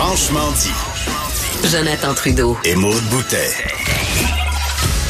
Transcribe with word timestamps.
Franchement 0.00 0.52
dit. 0.52 1.68
Jonathan 1.68 2.14
Trudeau. 2.14 2.56
Et 2.64 2.76
Maude 2.76 3.02
Boutet. 3.10 3.50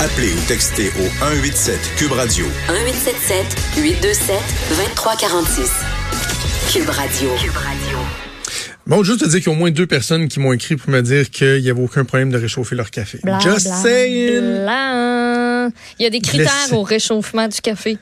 Appelez 0.00 0.32
ou 0.32 0.40
textez 0.48 0.88
au 0.98 1.04
187 1.21 1.79
Cube 1.98 2.12
Radio. 2.12 2.46
1877 2.71 3.45
827 3.77 4.37
2346. 4.71 5.71
Cube 6.72 6.88
Radio. 6.88 7.29
Cube 7.38 7.53
Radio. 7.54 7.98
Bon, 8.87 9.03
juste 9.04 9.21
te 9.21 9.24
dire 9.27 9.40
qu'il 9.40 9.48
y 9.48 9.51
a 9.51 9.53
au 9.53 9.58
moins 9.58 9.71
deux 9.71 9.87
personnes 9.87 10.26
qui 10.26 10.40
m'ont 10.40 10.54
écrit 10.54 10.76
pour 10.76 10.88
me 10.88 11.02
dire 11.02 11.28
qu'il 11.28 11.60
n'y 11.60 11.68
avait 11.68 11.82
aucun 11.82 12.06
problème 12.06 12.30
de 12.30 12.38
réchauffer 12.38 12.74
leur 12.74 12.90
café. 12.90 13.18
Bla, 13.22 13.38
Just 13.40 13.66
bla, 13.66 13.76
saying. 13.82 14.40
bla. 14.62 15.68
Il 15.98 16.02
y 16.05 16.06
a 16.06 16.10
des 16.10 16.20
critères 16.20 16.50
Laissez- 16.62 16.74
au 16.74 16.82
réchauffement 16.82 17.46
du 17.46 17.60
café. 17.60 17.98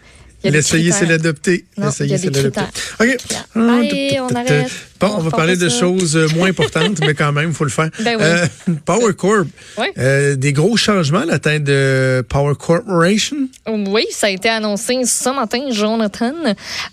L'essayer, 0.50 0.92
c'est 0.92 1.06
l'adopter. 1.06 1.64
L'essayer, 1.76 2.18
c'est 2.18 2.34
l'adopter. 2.34 2.60
OK. 3.00 3.16
Allez, 3.54 4.18
on 4.20 4.34
arrête. 4.34 4.70
Bon, 4.98 5.08
On 5.08 5.16
on 5.16 5.20
va 5.20 5.30
parler 5.30 5.56
de 5.56 5.68
ça. 5.68 5.80
choses 5.80 6.16
euh, 6.16 6.26
moins 6.34 6.48
importantes, 6.48 7.00
mais 7.00 7.12
quand 7.12 7.30
même, 7.30 7.50
il 7.50 7.54
faut 7.54 7.64
le 7.64 7.70
faire. 7.70 7.90
Ben 8.00 8.16
oui. 8.16 8.22
Euh, 8.24 8.46
Power 8.86 9.12
Corp. 9.12 9.46
Oui. 9.76 9.86
Euh, 9.98 10.36
des 10.36 10.54
gros 10.54 10.76
changements 10.78 11.20
à 11.20 11.26
la 11.26 11.38
tête 11.38 11.64
de 11.64 12.24
Power 12.28 12.54
Corporation. 12.58 13.36
Oui, 13.68 14.06
ça 14.10 14.28
a 14.28 14.30
été 14.30 14.48
annoncé 14.48 15.04
ce 15.04 15.28
matin, 15.34 15.60
Jonathan. 15.70 16.32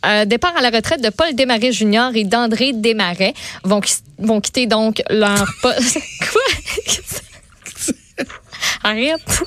Euh, 0.06 0.26
départ 0.26 0.54
à 0.58 0.62
la 0.62 0.70
retraite 0.70 1.02
de 1.02 1.10
Paul 1.10 1.34
Desmarais 1.34 1.72
Jr. 1.72 2.10
et 2.16 2.26
d'André 2.26 2.74
Desmarais 2.74 3.34
vont, 3.64 3.80
vont 4.20 4.42
quitter 4.42 4.66
donc 4.68 5.02
leur 5.10 5.46
poste. 5.62 5.98
Quoi? 6.20 6.42
Arrête. 8.84 9.44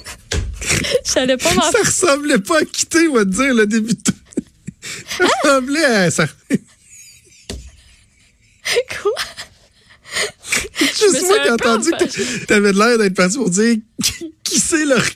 J'allais 1.15 1.37
pas 1.37 1.53
m'en 1.55 1.71
Ça 1.71 1.79
ressemblait 1.85 2.39
pas 2.39 2.61
à 2.61 2.65
quitter, 2.65 3.09
on 3.09 3.15
va 3.15 3.25
te 3.25 3.31
dire, 3.31 3.55
le 3.55 3.67
début 3.67 3.95
de... 3.95 4.01
Ça 5.19 5.25
ressemblait 5.25 5.85
à... 5.85 6.11
Ça... 6.11 6.27
Quoi? 9.03 9.13
Juste 10.79 11.23
moi 11.27 11.39
qui 11.41 11.49
ai 11.49 11.51
entendu 11.51 11.91
que 11.91 12.45
t'avais 12.47 12.73
de 12.73 12.79
l'air 12.79 12.99
d'être 12.99 13.15
parti 13.15 13.37
pour 13.37 13.51
dire 13.51 13.77
qui, 14.45 14.59
c'est 14.59 14.85
leur 14.85 15.05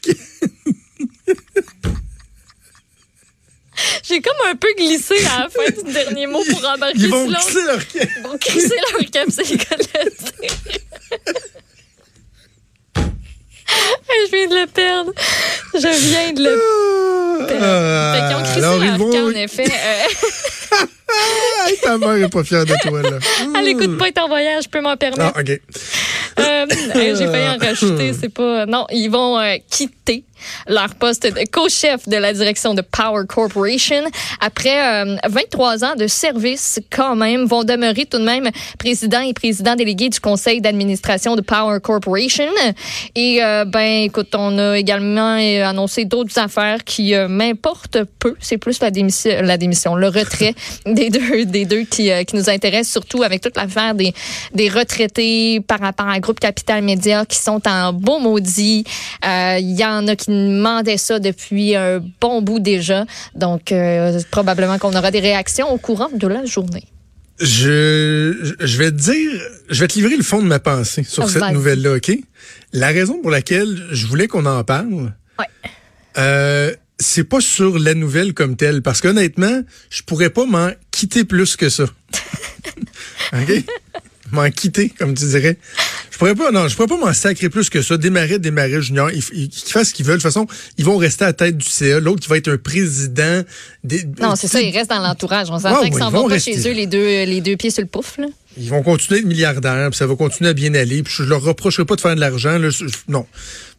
J'ai 4.02 4.20
comme 4.20 4.36
un 4.46 4.56
peu 4.56 4.68
glissé 4.76 5.14
à 5.26 5.40
la 5.40 5.48
fin 5.48 5.70
du 5.70 5.92
dernier 5.92 6.26
mot 6.26 6.44
pour 6.50 6.68
embarquer 6.68 6.98
Ils 6.98 7.08
vont 7.08 7.32
c'est 7.40 7.64
leur 7.64 7.80
Ils 7.94 8.22
vont 8.22 8.36
crisser 8.38 8.76
leur 8.92 9.10
cap, 9.10 9.28
c'est 9.30 9.50
le 9.50 9.56
cas 9.56 9.76
de 9.76 9.84
le 10.04 10.10
dire. 10.10 10.50
Hey, 13.68 13.69
Je 14.08 14.30
viens 14.36 14.46
de 14.48 14.54
le 14.54 14.66
perdre. 14.66 15.12
Je 15.74 16.08
viens 16.10 16.32
de 16.32 16.42
le 16.42 17.46
perdre. 17.46 18.14
Fait 18.14 18.28
qu'ils 18.28 18.36
ont 18.36 18.42
crissé 18.42 18.66
Ah, 18.66 18.86
leur 18.86 18.98
vont... 18.98 19.10
camp, 19.10 19.26
en 19.26 19.30
effet. 19.30 19.64
Euh, 19.64 20.76
Hey, 21.66 21.76
ta 21.82 21.98
mère 21.98 22.14
est 22.14 22.28
pas 22.28 22.44
fière 22.44 22.64
de 22.64 22.74
toi, 22.82 23.02
là. 23.02 23.18
elle 23.58 23.68
écoute 23.68 23.98
pas 23.98 24.08
être 24.08 24.22
en 24.22 24.28
voyage, 24.28 24.64
je 24.64 24.68
peux 24.68 24.80
m'en 24.80 24.96
permettre. 24.96 25.32
Ah, 25.34 25.40
OK. 25.40 25.50
Euh, 26.38 26.66
hey, 26.94 27.16
J'ai 27.16 27.26
failli 27.26 27.48
en 27.48 27.58
rajouter, 27.58 28.12
c'est 28.20 28.28
pas. 28.28 28.64
Non, 28.66 28.86
ils 28.90 29.08
vont 29.08 29.38
euh, 29.38 29.56
quitter 29.68 30.24
leur 30.68 30.94
poste 30.94 31.24
de 31.24 31.44
co-chef 31.50 32.08
de 32.08 32.16
la 32.16 32.32
direction 32.32 32.74
de 32.74 32.82
Power 32.82 33.24
Corporation 33.26 34.04
après 34.40 35.04
euh, 35.04 35.16
23 35.28 35.84
ans 35.84 35.94
de 35.96 36.06
service, 36.06 36.80
quand 36.90 37.16
même, 37.16 37.44
vont 37.44 37.64
demeurer 37.64 38.06
tout 38.06 38.18
de 38.18 38.24
même 38.24 38.50
président 38.78 39.20
et 39.20 39.32
président 39.32 39.76
délégué 39.76 40.08
du 40.08 40.20
conseil 40.20 40.60
d'administration 40.60 41.36
de 41.36 41.40
Power 41.40 41.80
Corporation. 41.80 42.50
Et 43.14 43.42
euh, 43.42 43.64
ben, 43.64 44.04
écoute, 44.04 44.34
on 44.34 44.58
a 44.58 44.78
également 44.78 45.36
euh, 45.38 45.64
annoncé 45.64 46.04
d'autres 46.04 46.38
affaires 46.38 46.84
qui 46.84 47.14
euh, 47.14 47.28
m'importent 47.28 47.98
peu. 48.18 48.36
C'est 48.40 48.58
plus 48.58 48.80
la 48.80 48.90
démission, 48.90 49.30
la 49.42 49.56
démission, 49.56 49.94
le 49.94 50.08
retrait 50.08 50.54
des 50.86 51.10
deux, 51.10 51.44
des 51.44 51.64
deux 51.64 51.84
qui, 51.84 52.10
euh, 52.10 52.24
qui 52.24 52.36
nous 52.36 52.48
intéressent 52.48 52.92
surtout 52.92 53.22
avec 53.22 53.40
toute 53.40 53.56
l'affaire 53.56 53.94
des, 53.94 54.12
des 54.54 54.68
retraités 54.68 55.60
par 55.60 55.80
rapport 55.80 56.08
à 56.08 56.18
Groupe 56.20 56.40
Capital 56.40 56.82
Média 56.82 57.24
qui 57.26 57.38
sont 57.38 57.60
en 57.66 57.92
beau 57.92 58.18
maudit. 58.18 58.84
Euh, 59.24 59.56
Il 59.60 59.78
y 59.78 59.84
en 59.84 60.06
a 60.08 60.16
qui 60.16 60.29
demandaient 60.30 60.96
ça 60.96 61.18
depuis 61.18 61.74
un 61.76 62.02
bon 62.20 62.42
bout 62.42 62.60
déjà. 62.60 63.04
Donc, 63.34 63.72
euh, 63.72 64.20
probablement 64.30 64.78
qu'on 64.78 64.94
aura 64.94 65.10
des 65.10 65.20
réactions 65.20 65.70
au 65.72 65.78
courant 65.78 66.08
de 66.12 66.26
la 66.26 66.44
journée. 66.44 66.84
Je, 67.40 68.54
je 68.60 68.76
vais 68.78 68.90
te 68.90 68.96
dire, 68.96 69.30
je 69.70 69.80
vais 69.80 69.88
te 69.88 69.94
livrer 69.94 70.16
le 70.16 70.22
fond 70.22 70.42
de 70.42 70.46
ma 70.46 70.58
pensée 70.58 71.04
sur 71.04 71.28
cette 71.28 71.50
nouvelle-là, 71.52 71.94
OK? 71.96 72.12
La 72.72 72.88
raison 72.88 73.20
pour 73.22 73.30
laquelle 73.30 73.86
je 73.92 74.06
voulais 74.06 74.26
qu'on 74.28 74.44
en 74.46 74.62
parle, 74.64 75.12
Ouais. 75.38 75.46
euh, 76.18 76.74
c'est 76.98 77.24
pas 77.24 77.40
sur 77.40 77.78
la 77.78 77.94
nouvelle 77.94 78.34
comme 78.34 78.56
telle, 78.56 78.82
parce 78.82 79.00
qu'honnêtement, 79.00 79.62
je 79.88 80.02
pourrais 80.02 80.28
pas 80.28 80.44
m'en 80.44 80.68
quitter 80.90 81.24
plus 81.24 81.56
que 81.56 81.70
ça. 81.70 81.84
OK? 83.32 83.64
m'en 84.32 84.48
quitter, 84.50 84.90
comme 84.90 85.14
tu 85.14 85.24
dirais. 85.24 85.56
Je 86.10 86.18
pourrais 86.18 86.34
pas, 86.34 86.50
non, 86.50 86.66
je 86.68 86.74
pourrais 86.76 86.88
pas 86.88 86.98
m'en 86.98 87.12
sacrer 87.14 87.48
plus 87.48 87.70
que 87.70 87.82
ça. 87.82 87.96
Démarrer, 87.96 88.38
démarrer 88.38 88.82
junior, 88.82 89.10
ils, 89.10 89.22
ils, 89.32 89.48
qu'ils 89.48 89.72
fassent 89.72 89.90
ce 89.90 89.94
qu'ils 89.94 90.04
veulent. 90.04 90.18
De 90.18 90.22
toute 90.22 90.32
façon, 90.32 90.46
ils 90.76 90.84
vont 90.84 90.96
rester 90.96 91.24
à 91.24 91.28
la 91.28 91.32
tête 91.32 91.56
du 91.56 91.66
CA. 91.66 92.00
L'autre 92.00 92.20
qui 92.20 92.28
va 92.28 92.36
être 92.36 92.48
un 92.48 92.58
président. 92.58 93.42
Des, 93.84 94.04
Non, 94.20 94.34
c'est 94.36 94.48
ça, 94.48 94.60
ils 94.60 94.76
restent 94.76 94.90
dans 94.90 94.98
l'entourage. 95.00 95.48
On 95.50 95.58
s'entend 95.58 95.82
qu'ils 95.84 95.94
s'en 95.94 96.08
ils 96.08 96.12
vont 96.12 96.28
pas 96.28 96.38
chez 96.38 96.68
eux 96.68 96.72
les 96.72 96.86
deux, 96.86 97.24
les 97.24 97.40
deux 97.40 97.56
pieds 97.56 97.70
sur 97.70 97.82
le 97.82 97.88
pouf. 97.88 98.18
Là. 98.18 98.26
Ils 98.58 98.68
vont 98.68 98.82
continuer 98.82 99.18
à 99.18 99.22
être 99.22 99.28
milliardaires, 99.28 99.88
puis 99.90 99.96
ça 99.98 100.06
va 100.06 100.16
continuer 100.16 100.50
à 100.50 100.52
bien 100.52 100.74
aller. 100.74 101.02
Puis 101.04 101.14
je 101.16 101.22
leur 101.22 101.42
reprocherai 101.42 101.84
pas 101.84 101.94
de 101.96 102.00
faire 102.00 102.14
de 102.16 102.20
l'argent. 102.20 102.58
non, 103.08 103.26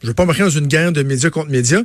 je 0.01 0.07
veux 0.07 0.13
pas 0.13 0.25
marquer 0.25 0.43
dans 0.43 0.49
une 0.49 0.67
guerre 0.67 0.91
de 0.93 1.03
médias 1.03 1.29
contre 1.29 1.49
médias. 1.49 1.81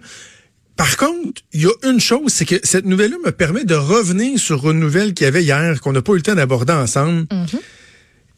Par 0.77 0.97
contre, 0.97 1.43
il 1.55 1.63
y 1.63 1.67
a 1.67 1.71
une 1.91 2.01
chose, 2.01 2.31
c'est 2.33 2.45
que 2.45 2.57
cette 2.63 2.85
nouvelle-là 2.85 3.17
me 3.25 3.33
permet 3.33 3.65
de 3.65 3.75
revenir 3.75 4.39
sur 4.39 4.71
une 4.71 4.79
nouvelle 4.79 5.15
qu'il 5.15 5.25
y 5.25 5.29
avait 5.29 5.43
hier 5.43 5.81
qu'on 5.81 5.93
n'a 5.93 6.03
pas 6.03 6.13
eu 6.13 6.17
le 6.17 6.23
temps 6.23 6.35
d'aborder 6.35 6.75
ensemble. 6.75 7.27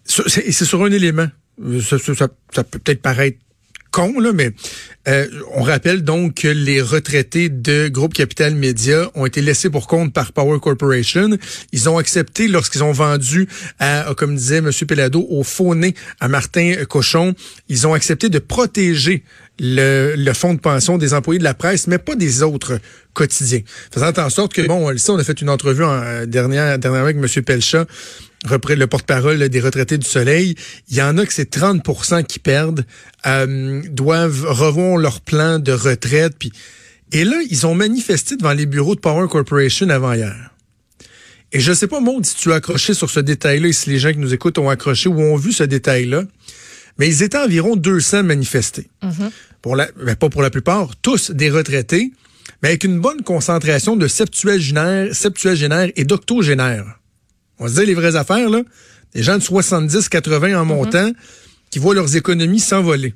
Sur- 0.06 0.24
C'est 0.30 0.50
c'est 0.52 0.64
sur 0.64 0.82
un 0.84 0.90
élément. 0.92 1.26
Ça, 1.80 1.98
ça- 1.98 2.14
ça- 2.54 2.64
peut 2.64 2.78
peut-être 2.78 3.02
paraître 3.02 3.38
con, 3.90 4.20
là, 4.20 4.32
mais 4.34 4.52
euh, 5.08 5.26
on 5.54 5.62
rappelle 5.62 6.02
donc 6.02 6.34
que 6.42 6.48
les 6.48 6.82
retraités 6.82 7.48
de 7.48 7.88
Groupe 7.88 8.12
Capital 8.12 8.54
Média 8.54 9.10
ont 9.14 9.24
été 9.24 9.40
laissés 9.40 9.70
pour 9.70 9.86
compte 9.86 10.12
par 10.12 10.32
Power 10.32 10.60
Corporation. 10.60 11.30
Ils 11.72 11.88
ont 11.88 11.96
accepté 11.96 12.48
lorsqu'ils 12.48 12.84
ont 12.84 12.92
vendu, 12.92 13.48
à, 13.78 14.12
comme 14.14 14.36
disait 14.36 14.58
M. 14.58 14.70
Pelado, 14.86 15.26
au 15.30 15.42
faux 15.42 15.74
nez 15.74 15.94
à 16.20 16.28
Martin 16.28 16.74
Cochon, 16.86 17.34
ils 17.70 17.86
ont 17.86 17.94
accepté 17.94 18.28
de 18.28 18.38
protéger 18.38 19.24
le, 19.58 20.14
le 20.16 20.32
fonds 20.34 20.52
de 20.54 20.60
pension 20.60 20.98
des 20.98 21.14
employés 21.14 21.38
de 21.38 21.44
la 21.44 21.54
presse, 21.54 21.86
mais 21.86 21.98
pas 21.98 22.14
des 22.14 22.42
autres 22.42 22.78
quotidiens. 23.14 23.62
Faisant 23.90 24.12
en 24.18 24.28
sorte 24.30 24.52
que, 24.52 24.62
bon, 24.66 24.92
ici, 24.92 25.10
on 25.10 25.18
a 25.18 25.24
fait 25.24 25.40
une 25.40 25.48
entrevue 25.50 25.82
en, 25.84 25.90
euh, 26.02 26.26
dernière, 26.26 26.78
dernièrement 26.78 27.06
avec 27.08 27.16
M. 27.16 27.24
Repris 27.24 27.72
le 28.44 28.86
porte-parole 28.86 29.48
des 29.48 29.60
retraités 29.60 29.98
du 29.98 30.06
Soleil, 30.06 30.54
il 30.88 30.96
y 30.96 31.02
en 31.02 31.18
a 31.18 31.26
que 31.26 31.32
c'est 31.32 31.56
30% 31.56 32.24
qui 32.24 32.38
perdent, 32.38 32.84
euh, 33.26 33.82
doivent 33.90 34.44
revoir 34.48 34.96
leur 34.96 35.20
plan 35.20 35.58
de 35.58 35.72
retraite. 35.72 36.34
Puis, 36.38 36.52
et 37.12 37.24
là, 37.24 37.36
ils 37.50 37.66
ont 37.66 37.74
manifesté 37.74 38.36
devant 38.36 38.52
les 38.52 38.66
bureaux 38.66 38.94
de 38.94 39.00
Power 39.00 39.28
Corporation 39.28 39.88
avant 39.88 40.12
hier. 40.12 40.50
Et 41.52 41.60
je 41.60 41.72
sais 41.72 41.86
pas, 41.86 42.00
Maud, 42.00 42.26
si 42.26 42.36
tu 42.36 42.52
as 42.52 42.56
accroché 42.56 42.92
sur 42.92 43.08
ce 43.08 43.20
détail-là 43.20 43.68
et 43.68 43.72
si 43.72 43.88
les 43.88 43.98
gens 43.98 44.12
qui 44.12 44.18
nous 44.18 44.34
écoutent 44.34 44.58
ont 44.58 44.68
accroché 44.68 45.08
ou 45.08 45.18
ont 45.18 45.36
vu 45.36 45.52
ce 45.52 45.64
détail-là, 45.64 46.24
mais 46.98 47.08
ils 47.08 47.22
étaient 47.22 47.38
environ 47.38 47.76
200 47.76 48.24
manifestés. 48.24 48.88
Pour 49.62 49.74
la, 49.74 49.88
ben, 50.04 50.14
pas 50.14 50.28
pour 50.28 50.42
la 50.42 50.50
plupart, 50.50 50.94
tous 50.96 51.30
des 51.30 51.48
retraités, 51.50 52.12
mais 52.62 52.70
avec 52.70 52.84
une 52.84 53.00
bonne 53.00 53.22
concentration 53.22 53.96
de 53.96 54.06
septuagénaires, 54.08 55.14
septuagénaires 55.14 55.90
et 55.96 56.04
d'octogénaires. 56.04 56.98
On 57.58 57.64
va 57.64 57.70
se 57.70 57.76
dire 57.76 57.86
les 57.86 57.94
vraies 57.94 58.16
affaires, 58.16 58.48
là. 58.48 58.62
Des 59.14 59.22
gens 59.22 59.38
de 59.38 59.42
70, 59.42 60.08
80 60.08 60.60
en 60.60 60.64
montant 60.64 61.10
qui 61.70 61.78
voient 61.78 61.94
leurs 61.94 62.16
économies 62.16 62.60
s'envoler. 62.60 63.14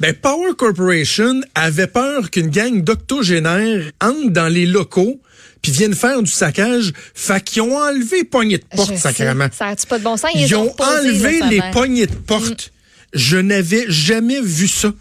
Ben, 0.00 0.14
Power 0.14 0.52
Corporation 0.56 1.40
avait 1.54 1.86
peur 1.86 2.30
qu'une 2.30 2.48
gang 2.48 2.82
d'octogénaires 2.82 3.90
entre 4.00 4.30
dans 4.30 4.48
les 4.48 4.66
locaux 4.66 5.20
puis 5.62 5.72
viennent 5.72 5.94
faire 5.94 6.22
du 6.22 6.30
saccage. 6.30 6.92
Fait 7.14 7.42
qu'ils 7.42 7.62
ont 7.62 7.76
enlevé 7.76 8.18
les 8.18 8.24
poignées 8.24 8.58
de 8.58 8.64
porte, 8.64 8.96
sacrément. 8.96 9.48
Ça 9.52 9.66
a-tu 9.68 9.86
pas 9.86 9.98
de 9.98 10.04
bon 10.04 10.16
sens? 10.16 10.30
Ils 10.34 10.54
ont 10.54 10.74
enlevé 10.78 11.40
le 11.40 11.50
les 11.50 11.62
poignées 11.72 12.06
de 12.06 12.14
porte. 12.14 12.72
Je 13.12 13.38
n'avais 13.38 13.86
jamais 13.88 14.40
vu 14.40 14.68
ça. 14.68 14.92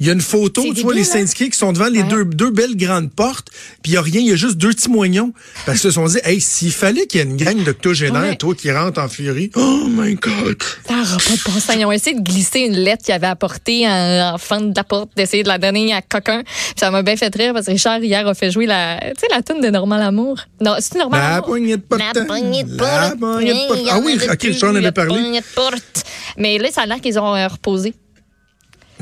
Il 0.00 0.06
y 0.06 0.10
a 0.10 0.12
une 0.12 0.20
photo, 0.20 0.62
tu 0.74 0.82
vois 0.82 0.92
les 0.92 1.02
hein? 1.02 1.12
syndiqués 1.18 1.50
qui 1.50 1.56
sont 1.56 1.72
devant 1.72 1.86
les 1.86 2.02
Ouais. 2.02 2.08
deux, 2.08 2.24
deux 2.24 2.50
belles 2.50 2.76
grandes 2.76 3.12
portes, 3.12 3.48
puis 3.82 3.92
il 3.92 3.94
n'y 3.94 3.96
a 3.98 4.02
rien, 4.02 4.20
il 4.20 4.26
y 4.28 4.32
a 4.32 4.36
juste 4.36 4.56
deux 4.56 4.70
petits 4.70 4.90
moignons. 4.90 5.32
Parce 5.66 5.80
qu'ils 5.80 5.90
se 5.90 5.94
sont 5.94 6.06
dit, 6.06 6.18
hey, 6.24 6.40
s'il 6.40 6.72
fallait 6.72 7.06
qu'il 7.06 7.20
y 7.20 7.22
ait 7.22 7.26
une 7.26 7.36
gang 7.36 7.62
d'octogénaires, 7.62 8.22
Ouais. 8.22 8.36
toi 8.36 8.54
qui 8.56 8.72
rentres 8.72 9.00
en 9.00 9.08
furie, 9.08 9.50
oh 9.54 9.84
my 9.88 10.14
God! 10.16 10.56
Ça 10.86 10.94
n'aura 10.94 11.16
pas 11.16 11.30
de 11.36 11.42
bon 11.52 11.60
sens. 11.60 11.76
Ils 11.78 11.84
ont 11.84 11.92
essayé 11.92 12.16
de 12.18 12.22
glisser 12.22 12.60
une 12.60 12.74
lettre 12.76 13.04
qu'ils 13.04 13.14
avaient 13.14 13.28
apportée 13.28 13.86
en, 13.86 14.32
en 14.34 14.38
fin 14.38 14.60
de 14.60 14.72
la 14.74 14.82
porte, 14.84 15.10
d'essayer 15.16 15.44
de 15.44 15.48
la 15.48 15.58
donner 15.58 15.92
à 15.94 16.02
quelqu'un. 16.02 16.42
Ça 16.76 16.90
m'a 16.90 17.02
bien 17.02 17.16
fait 17.16 17.32
rire 17.34 17.52
parce 17.54 17.66
que 17.66 17.70
Richard, 17.72 17.98
hier, 18.02 18.26
a 18.26 18.34
fait 18.34 18.50
jouer 18.50 18.66
la, 18.66 18.98
tu 19.00 19.06
sais, 19.20 19.26
la 19.30 19.42
tune 19.42 19.60
de 19.60 19.68
Normal 19.70 20.02
Amour. 20.02 20.38
Non, 20.60 20.74
c'est 20.80 20.96
Normal 20.98 21.20
La 21.20 21.34
Amour? 21.36 21.46
poignée 21.46 21.76
de 21.76 21.82
porte. 21.82 22.02
La 22.14 22.24
poignée 22.24 22.64
de 22.64 22.76
La 22.76 23.10
porte. 23.10 23.18
poignée 23.20 23.52
de 23.54 23.68
porte. 23.68 23.80
Ah 23.90 24.00
oui, 24.04 24.18
ok, 24.20 24.38
plus, 24.38 24.48
Richard 24.50 24.70
en 24.70 24.74
avait 24.74 24.80
la 24.82 24.92
parlé. 24.92 25.10
poignée 25.10 25.40
de 25.40 25.44
porte. 25.54 26.04
Mais 26.36 26.58
là, 26.58 26.68
ça 26.72 26.82
a 26.82 26.86
l'air 26.86 27.00
qu'ils 27.00 27.18
ont 27.18 27.34
euh, 27.36 27.46
reposé. 27.46 27.94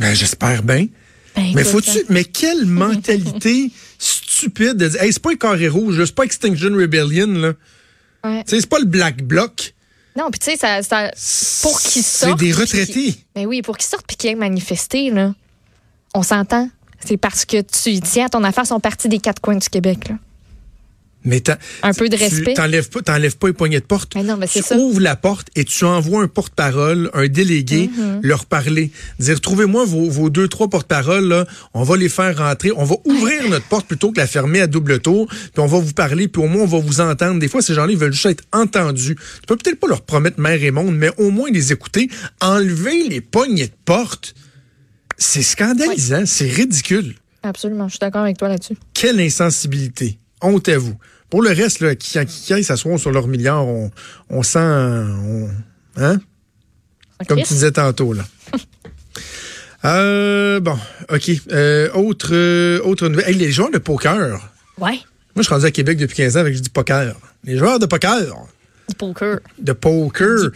Ben, 0.03 0.15
j'espère 0.15 0.63
bien. 0.63 0.87
Ben, 1.35 1.53
Mais 1.55 1.65
faut-tu, 1.65 2.05
mais 2.09 2.25
quelle 2.25 2.67
mentalité 2.67 3.71
stupide 3.99 4.75
de 4.75 4.89
dire, 4.89 5.03
hey, 5.03 5.13
c'est 5.13 5.23
pas 5.23 5.31
un 5.31 5.37
carré 5.37 5.69
rouge, 5.69 6.05
c'est 6.05 6.15
pas 6.15 6.25
Extinction 6.25 6.71
Rebellion, 6.75 7.29
là. 7.29 7.53
Ouais. 8.25 8.43
C'est 8.47 8.67
pas 8.67 8.79
le 8.79 8.85
Black 8.85 9.23
Bloc. 9.23 9.75
Non, 10.17 10.31
puis 10.31 10.39
tu 10.39 10.51
sais, 10.51 10.57
ça, 10.57 10.83
ça, 10.83 11.11
pour 11.63 11.81
qu'ils 11.81 12.03
sortent. 12.03 12.39
C'est 12.39 12.45
des 12.47 12.53
retraités. 12.53 13.15
Mais 13.35 13.47
oui, 13.47 13.63
pour 13.63 13.79
qu'ils 13.79 13.89
sortent 13.89 14.07
puis 14.07 14.17
qu'ils 14.17 14.31
aient 14.31 14.35
manifesté, 14.35 15.11
là, 15.11 15.35
on 16.15 16.23
s'entend. 16.23 16.69
C'est 17.05 17.17
parce 17.17 17.45
que 17.45 17.63
tu 17.63 18.01
tiens 18.01 18.27
à 18.27 18.29
ton 18.29 18.45
affaire, 18.45 18.67
sont 18.67 18.79
partis 18.81 19.09
des 19.09 19.19
quatre 19.19 19.41
coins 19.41 19.57
du 19.57 19.69
Québec. 19.69 20.09
Là. 20.09 20.17
Mais 21.25 21.43
Un 21.83 21.93
peu 21.93 22.09
de 22.09 22.17
respect. 22.17 22.55
T'enlèves 22.55 22.89
pas, 22.89 23.01
t'enlèves 23.03 23.37
pas 23.37 23.47
les 23.47 23.53
poignées 23.53 23.79
de 23.81 23.85
porte. 23.85 24.15
Mais 24.17 24.25
non, 24.25 24.37
mais 24.37 24.47
c'est 24.49 24.61
tu 24.61 24.67
ça. 24.67 24.77
ouvres 24.77 25.01
la 25.01 25.15
porte 25.15 25.49
et 25.55 25.65
tu 25.65 25.85
envoies 25.85 26.23
un 26.23 26.29
porte-parole, 26.29 27.11
un 27.15 27.29
délégué, 27.29 27.91
Mm-hmm. 27.93 28.21
leur 28.23 28.47
parler. 28.47 28.91
Dire, 29.19 29.41
trouvez-moi 29.41 29.85
vos, 29.85 30.09
vos 30.11 30.31
deux, 30.31 30.49
trois 30.49 30.69
porte-paroles. 30.69 31.47
On 31.75 31.83
va 31.85 31.97
les 31.97 32.09
faire 32.09 32.37
rentrer. 32.39 32.71
On 32.77 32.85
va 32.85 32.97
ouvrir 33.05 33.49
notre 33.51 33.67
porte 33.67 33.87
plutôt 33.87 34.11
que 34.13 34.19
la 34.19 34.27
fermer 34.27 34.61
à 34.61 34.67
double 34.67 35.01
tour. 35.01 35.27
Puis 35.29 35.51
on 35.59 35.67
va 35.67 35.79
vous 35.79 35.93
parler, 35.93 36.29
puis 36.29 36.43
au 36.43 36.47
moins 36.49 36.63
on 36.63 36.67
va 36.67 36.79
vous 36.79 37.01
entendre. 37.01 37.39
Des 37.39 37.49
fois, 37.49 37.63
ces 37.63 37.75
gens-là, 37.75 37.93
ils 37.93 37.99
veulent 37.99 38.13
juste 38.13 38.27
être 38.27 38.45
entendus. 38.53 39.15
Tu 39.17 39.47
peux 39.47 39.57
peut-être 39.57 39.79
pas 39.79 39.89
leur 39.89 40.03
promettre 40.03 40.41
mer 40.41 40.63
et 40.63 40.71
monde, 40.71 40.97
mais 40.97 41.11
au 41.19 41.31
moins 41.31 41.51
les 41.51 41.73
écouter. 41.73 42.09
Enlever 42.41 43.09
les 43.09 43.21
poignées 43.21 43.67
de 43.69 43.73
porte. 43.85 44.35
C'est 45.19 45.43
scandalisant. 45.43 46.25
C'est 46.27 46.49
ridicule. 46.51 47.15
Absolument, 47.45 47.89
je 47.89 47.93
suis 47.95 47.99
d'accord 47.99 48.23
avec 48.23 48.39
toi 48.39 48.49
là-dessus. 48.49 48.77
Quelle 48.95 49.21
insensibilité. 49.21 50.19
Honte 50.43 50.69
à 50.69 50.79
vous. 50.79 50.97
Pour 51.31 51.43
le 51.43 51.51
reste, 51.51 51.81
là, 51.81 51.95
qui, 51.95 52.19
qui, 52.27 52.65
s'asseoir 52.65 52.99
sur 52.99 53.11
leur 53.11 53.27
milliard, 53.27 53.67
on, 53.67 53.91
on 54.29 54.43
sent. 54.43 54.59
on- 54.59 55.49
hein? 55.97 56.21
Comme 57.29 57.43
tu 57.43 57.55
disais 57.55 57.73
tantôt, 57.73 58.13
là. 58.13 58.25
euh, 59.85 60.61
bon, 60.61 60.79
OK. 61.09 61.31
Euh, 61.51 61.91
autre, 61.93 62.31
euh, 62.33 62.81
autre 62.83 63.09
nouvelle. 63.09 63.29
Hey, 63.29 63.35
les 63.35 63.53
joueurs 63.53 63.71
de 63.71 63.79
poker. 63.79 64.51
Ouais, 64.79 64.99
Moi, 65.35 65.39
je 65.39 65.43
suis 65.43 65.55
rendu 65.55 65.67
à 65.67 65.71
Québec 65.71 65.99
depuis 65.99 66.17
15 66.17 66.37
ans 66.37 66.41
avec 66.41 66.55
je 66.55 66.61
dis 66.61 66.71
poker. 66.71 67.15
Les 67.45 67.57
joueurs 67.57 67.79
de 67.79 67.87
poker. 67.87 68.21
du 68.89 68.95
poker. 68.97 69.39
De 69.59 69.73
poker. 69.73 70.51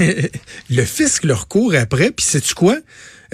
le 0.70 0.84
fisc 0.84 1.24
leur 1.24 1.48
court 1.48 1.74
après, 1.74 2.10
puis 2.10 2.24
sais-tu 2.24 2.54
quoi? 2.54 2.76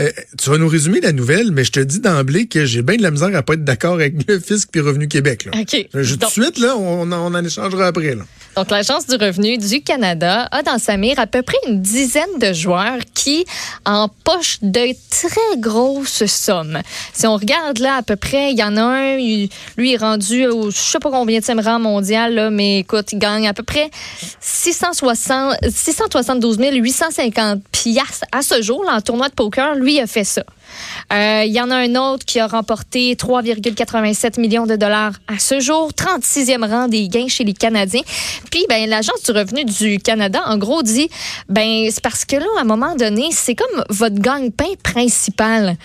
Euh, 0.00 0.10
tu 0.40 0.48
vas 0.50 0.58
nous 0.58 0.68
résumer 0.68 1.00
la 1.00 1.12
nouvelle, 1.12 1.50
mais 1.50 1.64
je 1.64 1.72
te 1.72 1.80
dis 1.80 1.98
d'emblée 1.98 2.46
que 2.46 2.64
j'ai 2.66 2.82
bien 2.82 2.96
de 2.96 3.02
la 3.02 3.10
misère 3.10 3.34
à 3.34 3.42
pas 3.42 3.54
être 3.54 3.64
d'accord 3.64 3.94
avec 3.94 4.14
le 4.28 4.38
fisc 4.38 4.68
puis 4.70 4.80
Revenu 4.80 5.08
Québec. 5.08 5.44
Là. 5.46 5.52
OK. 5.60 5.88
Je- 5.92 6.14
tout 6.14 6.26
de 6.26 6.30
suite, 6.30 6.58
là, 6.60 6.76
on, 6.76 7.10
en- 7.10 7.32
on 7.32 7.34
en 7.34 7.44
échangera 7.44 7.88
après. 7.88 8.14
Là. 8.14 8.24
Donc, 8.58 8.70
l'Agence 8.70 9.06
du 9.06 9.14
revenu 9.14 9.56
du 9.56 9.82
Canada 9.82 10.48
a 10.50 10.64
dans 10.64 10.80
sa 10.80 10.96
mire 10.96 11.20
à 11.20 11.28
peu 11.28 11.42
près 11.42 11.58
une 11.68 11.80
dizaine 11.80 12.40
de 12.40 12.52
joueurs 12.52 12.98
qui 13.14 13.44
empochent 13.86 14.58
de 14.62 14.96
très 15.10 15.58
grosses 15.58 16.26
sommes. 16.26 16.80
Si 17.12 17.28
on 17.28 17.36
regarde 17.36 17.78
là, 17.78 17.98
à 17.98 18.02
peu 18.02 18.16
près, 18.16 18.50
il 18.50 18.58
y 18.58 18.64
en 18.64 18.76
a 18.76 18.82
un, 18.82 19.16
lui 19.16 19.92
est 19.92 19.96
rendu 19.96 20.48
au 20.48 20.72
je 20.72 20.76
sais 20.76 20.98
pas 20.98 21.12
combien 21.12 21.38
de 21.38 21.64
rang 21.64 21.78
mondial, 21.78 22.50
mais 22.50 22.80
écoute, 22.80 23.12
il 23.12 23.20
gagne 23.20 23.46
à 23.46 23.54
peu 23.54 23.62
près 23.62 23.92
660, 24.40 25.54
672 25.70 26.58
850 26.58 27.62
piastres 27.70 28.24
à 28.32 28.42
ce 28.42 28.60
jour 28.60 28.82
là, 28.82 28.96
en 28.96 29.00
tournoi 29.00 29.28
de 29.28 29.34
poker. 29.34 29.76
Lui 29.76 30.00
a 30.00 30.08
fait 30.08 30.24
ça. 30.24 30.42
Euh, 31.12 31.42
Il 31.46 31.52
y 31.52 31.60
en 31.60 31.70
a 31.70 31.76
un 31.76 31.94
autre 31.96 32.24
qui 32.24 32.40
a 32.40 32.46
remporté 32.46 33.14
3,87 33.14 34.40
millions 34.40 34.66
de 34.66 34.76
dollars 34.76 35.12
à 35.26 35.38
ce 35.38 35.60
jour, 35.60 35.90
36e 35.92 36.68
rang 36.68 36.88
des 36.88 37.08
gains 37.08 37.28
chez 37.28 37.44
les 37.44 37.54
Canadiens. 37.54 38.02
Puis, 38.50 38.64
ben, 38.68 38.88
l'Agence 38.88 39.22
du 39.22 39.30
revenu 39.32 39.64
du 39.64 39.98
Canada, 39.98 40.42
en 40.46 40.58
gros, 40.58 40.82
dit, 40.82 41.08
ben, 41.48 41.88
c'est 41.90 42.02
parce 42.02 42.24
que 42.24 42.36
là, 42.36 42.46
à 42.58 42.62
un 42.62 42.64
moment 42.64 42.94
donné, 42.96 43.28
c'est 43.32 43.54
comme 43.54 43.84
votre 43.90 44.20
gagne-pain 44.20 44.74
principal 44.82 45.76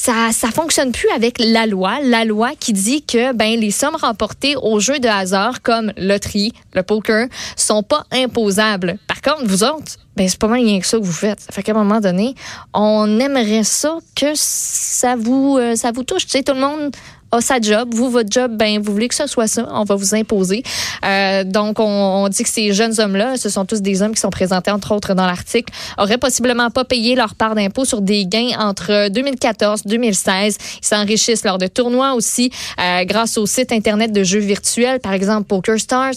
ça 0.00 0.32
ça 0.32 0.50
fonctionne 0.50 0.92
plus 0.92 1.10
avec 1.10 1.36
la 1.38 1.66
loi, 1.66 1.98
la 2.02 2.24
loi 2.24 2.52
qui 2.58 2.72
dit 2.72 3.02
que 3.02 3.34
ben 3.34 3.60
les 3.60 3.70
sommes 3.70 3.96
remportées 3.96 4.56
aux 4.56 4.80
jeux 4.80 4.98
de 4.98 5.08
hasard 5.08 5.60
comme 5.60 5.92
loterie, 5.98 6.52
le 6.72 6.82
poker 6.82 7.26
sont 7.54 7.82
pas 7.82 8.06
imposables. 8.10 8.96
Par 9.06 9.20
contre, 9.20 9.46
vous 9.46 9.62
autres, 9.62 9.98
ben 10.16 10.26
c'est 10.26 10.38
pas 10.38 10.48
mal 10.48 10.60
rien 10.60 10.80
que 10.80 10.86
ça 10.86 10.98
que 10.98 11.04
vous 11.04 11.12
faites. 11.12 11.40
Ça 11.40 11.52
fait 11.52 11.62
qu'à 11.62 11.72
un 11.72 11.74
moment 11.74 12.00
donné, 12.00 12.34
on 12.72 13.20
aimerait 13.20 13.64
ça 13.64 13.98
que 14.16 14.32
ça 14.34 15.16
vous 15.16 15.58
euh, 15.60 15.76
ça 15.76 15.92
vous 15.92 16.02
touche, 16.02 16.24
tu 16.24 16.30
sais 16.30 16.42
tout 16.42 16.54
le 16.54 16.60
monde 16.60 16.96
a 17.32 17.40
sa 17.40 17.60
job. 17.60 17.94
Vous, 17.94 18.10
votre 18.10 18.30
job, 18.30 18.56
ben, 18.56 18.80
vous 18.80 18.92
voulez 18.92 19.08
que 19.08 19.14
ce 19.14 19.26
soit 19.26 19.46
ça. 19.46 19.66
On 19.70 19.84
va 19.84 19.94
vous 19.94 20.14
imposer. 20.14 20.62
Euh, 21.04 21.44
donc, 21.44 21.78
on, 21.78 21.84
on 21.84 22.28
dit 22.28 22.42
que 22.42 22.48
ces 22.48 22.72
jeunes 22.72 22.98
hommes-là, 22.98 23.36
ce 23.36 23.48
sont 23.48 23.64
tous 23.64 23.80
des 23.82 24.02
hommes 24.02 24.14
qui 24.14 24.20
sont 24.20 24.30
présentés, 24.30 24.70
entre 24.70 24.92
autres, 24.94 25.14
dans 25.14 25.26
l'article, 25.26 25.72
auraient 25.98 26.18
possiblement 26.18 26.70
pas 26.70 26.84
payé 26.84 27.14
leur 27.14 27.34
part 27.34 27.54
d'impôt 27.54 27.84
sur 27.84 28.00
des 28.00 28.26
gains 28.26 28.56
entre 28.58 29.08
2014 29.08 29.82
2016. 29.84 30.56
Ils 30.82 30.86
s'enrichissent 30.86 31.44
lors 31.44 31.58
de 31.58 31.66
tournois 31.66 32.14
aussi, 32.14 32.50
euh, 32.80 33.04
grâce 33.04 33.38
au 33.38 33.46
site 33.46 33.72
Internet 33.72 34.12
de 34.12 34.22
jeux 34.24 34.40
virtuels, 34.40 35.00
par 35.00 35.12
exemple 35.12 35.46
Poker 35.46 35.78
Stars. 35.78 36.14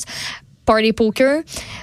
Party 0.65 0.93
Poker. 0.93 1.41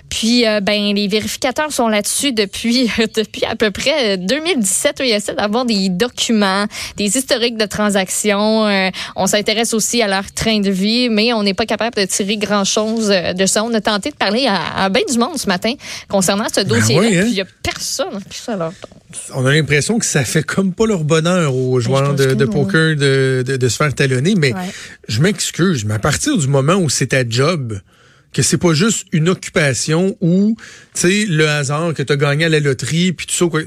Puis, 0.09 0.47
euh, 0.47 0.61
ben, 0.61 0.95
les 0.95 1.07
vérificateurs 1.09 1.73
sont 1.73 1.89
là-dessus 1.89 2.33
depuis, 2.33 2.91
depuis 3.17 3.45
à 3.45 3.55
peu 3.57 3.71
près 3.71 4.17
2017. 4.19 5.01
Ils 5.05 5.11
essaient 5.13 5.35
d'avoir 5.35 5.65
des 5.65 5.89
documents, 5.89 6.67
des 6.97 7.17
historiques 7.17 7.57
de 7.57 7.67
transactions. 7.67 8.67
Euh, 8.67 8.89
on 9.17 9.27
s'intéresse 9.27 9.73
aussi 9.75 10.03
à 10.03 10.09
leur 10.09 10.31
train 10.33 10.61
de 10.61 10.71
vie, 10.71 11.09
mais 11.09 11.33
on 11.33 11.43
n'est 11.43 11.55
pas 11.55 11.67
capable 11.67 11.97
de 11.97 12.05
tirer 12.05 12.37
grand-chose 12.37 13.11
euh, 13.11 13.33
de 13.33 13.47
ça. 13.47 13.63
On 13.65 13.73
a 13.75 13.81
tenté 13.81 14.11
de 14.11 14.17
parler 14.17 14.47
à, 14.49 14.85
à 14.85 14.89
bien 14.89 15.03
du 15.11 15.19
monde 15.19 15.39
ce 15.39 15.47
matin 15.47 15.75
concernant 16.09 16.47
ce 16.53 16.61
dossier-là. 16.61 17.01
oui, 17.01 17.17
hein? 17.19 17.23
Puis, 17.23 17.31
il 17.31 17.35
n'y 17.35 17.41
a 17.41 17.47
personne 17.63 18.21
qui 18.29 18.39
ça 18.39 18.57
leur 18.57 18.73
tente. 18.73 18.91
On 19.35 19.45
a 19.47 19.53
l'impression 19.53 19.99
que 19.99 20.05
ça 20.07 20.25
fait 20.25 20.43
comme 20.43 20.73
pas 20.73 20.87
leur 20.87 21.05
bonheur 21.05 21.55
aux 21.55 21.81
joueurs 21.81 22.15
Ben, 22.15 22.31
je 22.31 22.35
de, 22.35 22.45
poker 22.45 22.97
de, 22.97 23.43
de, 23.47 23.57
de 23.57 23.69
se 23.69 23.77
faire 23.77 23.93
talonner, 23.95 24.35
mais 24.37 24.53
Ouais. 24.55 24.61
je 25.09 25.21
m'excuse, 25.21 25.85
mais 25.85 25.95
à 25.95 25.99
partir 25.99 26.37
du 26.37 26.47
moment 26.49 26.75
où 26.75 26.89
c'est 26.91 27.09
ta 27.09 27.29
job, 27.29 27.81
que 28.33 28.43
c'est 28.43 28.59
pas 28.59 28.75
juste 28.75 29.07
une 29.13 29.29
occupation 29.29 30.17
ou 30.21 30.57
tu 30.95 31.01
sais 31.01 31.27
le 31.27 31.49
hasard 31.49 31.95
que 31.95 32.03
tu 32.03 32.13
as 32.13 32.17
gagné 32.17 32.45
à 32.45 32.49
la 32.49 32.61
loterie 32.61 33.13
puis 33.13 33.27
tout 33.27 33.35
ça 33.35 33.47
quoi, 33.47 33.63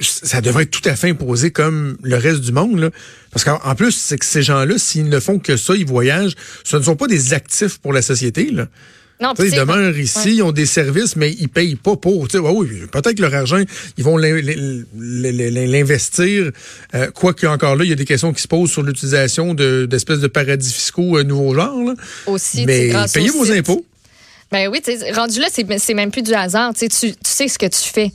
ça 0.00 0.40
devrait 0.40 0.64
être 0.64 0.70
tout 0.70 0.88
à 0.88 0.94
fait 0.94 1.10
imposé 1.10 1.50
comme 1.50 1.96
le 2.02 2.16
reste 2.16 2.40
du 2.40 2.52
monde 2.52 2.78
là. 2.78 2.90
Parce 3.32 3.44
qu'en 3.44 3.60
en 3.64 3.74
plus 3.74 3.92
c'est 3.92 4.18
que 4.18 4.24
ces 4.24 4.42
gens-là 4.42 4.78
s'ils 4.78 5.08
ne 5.08 5.20
font 5.20 5.38
que 5.38 5.56
ça 5.56 5.74
ils 5.74 5.86
voyagent 5.86 6.34
ce 6.64 6.76
ne 6.76 6.82
sont 6.82 6.96
pas 6.96 7.08
des 7.08 7.34
actifs 7.34 7.78
pour 7.78 7.92
la 7.92 8.02
société 8.02 8.50
là 8.50 8.68
Non, 9.20 9.34
ils 9.38 9.50
demeurent 9.50 9.98
ici, 9.98 10.18
ouais. 10.18 10.34
ils 10.36 10.42
ont 10.42 10.52
des 10.52 10.66
services, 10.66 11.14
mais 11.16 11.30
ils 11.38 11.48
payent 11.48 11.74
pas 11.76 11.96
pour. 11.96 12.22
Ouais, 12.22 12.38
oui, 12.40 12.68
peut-être 12.90 13.14
que 13.16 13.22
leur 13.22 13.34
argent, 13.34 13.62
ils 13.98 14.04
vont 14.04 14.16
l'in- 14.16 14.40
l'in- 14.40 14.84
l'in- 14.94 15.66
l'investir. 15.66 16.50
Euh, 16.94 17.10
Quoique 17.10 17.46
encore 17.46 17.76
là, 17.76 17.84
il 17.84 17.90
y 17.90 17.92
a 17.92 17.96
des 17.96 18.04
questions 18.04 18.32
qui 18.32 18.40
se 18.42 18.48
posent 18.48 18.70
sur 18.70 18.82
l'utilisation 18.82 19.52
de- 19.54 19.86
d'espèces 19.86 20.20
de 20.20 20.26
paradis 20.26 20.72
fiscaux 20.72 21.18
euh, 21.18 21.22
nouveaux 21.22 21.54
genres. 21.54 21.82
là. 21.84 21.94
aussi, 22.26 22.64
Mais 22.66 22.92
payez 23.12 23.28
vos 23.30 23.50
impôts. 23.52 23.84
Ben 24.52 24.68
oui, 24.68 24.80
rendu 25.14 25.38
là, 25.38 25.46
c'est 25.52 25.94
même 25.94 26.10
plus 26.10 26.22
du 26.22 26.32
hasard. 26.34 26.72
Tu 26.74 26.88
sais 26.90 27.48
ce 27.48 27.58
que 27.58 27.66
tu 27.66 27.88
fais. 27.92 28.10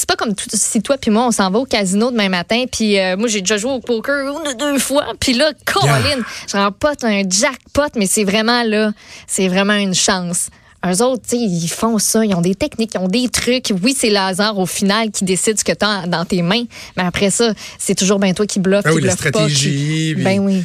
C'est 0.00 0.08
pas 0.08 0.14
comme 0.14 0.34
tout- 0.34 0.46
si 0.52 0.80
toi 0.80 0.96
puis 0.96 1.10
moi, 1.10 1.26
on 1.26 1.32
s'en 1.32 1.50
va 1.50 1.58
au 1.58 1.64
casino 1.64 2.10
demain 2.12 2.28
matin, 2.28 2.64
puis 2.70 2.98
euh, 3.00 3.16
moi, 3.16 3.26
j'ai 3.28 3.40
déjà 3.40 3.56
joué 3.58 3.72
au 3.72 3.80
poker 3.80 4.28
une 4.28 4.48
ou 4.48 4.54
deux 4.54 4.78
fois, 4.78 5.06
puis 5.18 5.32
là, 5.34 5.50
Colin, 5.66 6.22
je 6.50 6.56
remporte 6.56 7.02
un 7.02 7.22
jackpot, 7.28 7.88
mais 7.96 8.06
c'est 8.06 8.22
vraiment 8.24 8.62
là, 8.62 8.92
c'est 9.26 9.48
vraiment 9.48 9.74
une 9.74 9.94
chance. 9.94 10.50
Eux 10.86 11.02
autres, 11.02 11.24
tu 11.28 11.30
sais, 11.36 11.42
ils 11.42 11.66
font 11.68 11.98
ça, 11.98 12.24
ils 12.24 12.32
ont 12.36 12.40
des 12.40 12.54
techniques, 12.54 12.92
ils 12.94 12.98
ont 13.00 13.08
des 13.08 13.28
trucs. 13.28 13.72
Oui, 13.82 13.96
c'est 13.98 14.10
le 14.10 14.16
hasard 14.18 14.56
au 14.56 14.66
final 14.66 15.10
qui 15.10 15.24
décide 15.24 15.58
ce 15.58 15.64
que 15.64 15.72
tu 15.72 15.84
as 15.84 16.06
dans 16.06 16.24
tes 16.24 16.40
mains, 16.42 16.62
mais 16.96 17.02
après 17.02 17.30
ça, 17.30 17.52
c'est 17.80 17.96
toujours 17.96 18.20
ben 18.20 18.32
toi 18.32 18.46
qui 18.46 18.60
bluffe, 18.60 18.82
Ah 18.84 18.90
qui 18.90 18.94
oui, 18.94 19.02
la 19.02 19.16
pas, 19.16 19.16
stratégie, 19.16 20.14
qui- 20.16 20.22
Ben 20.22 20.38
oui. 20.38 20.62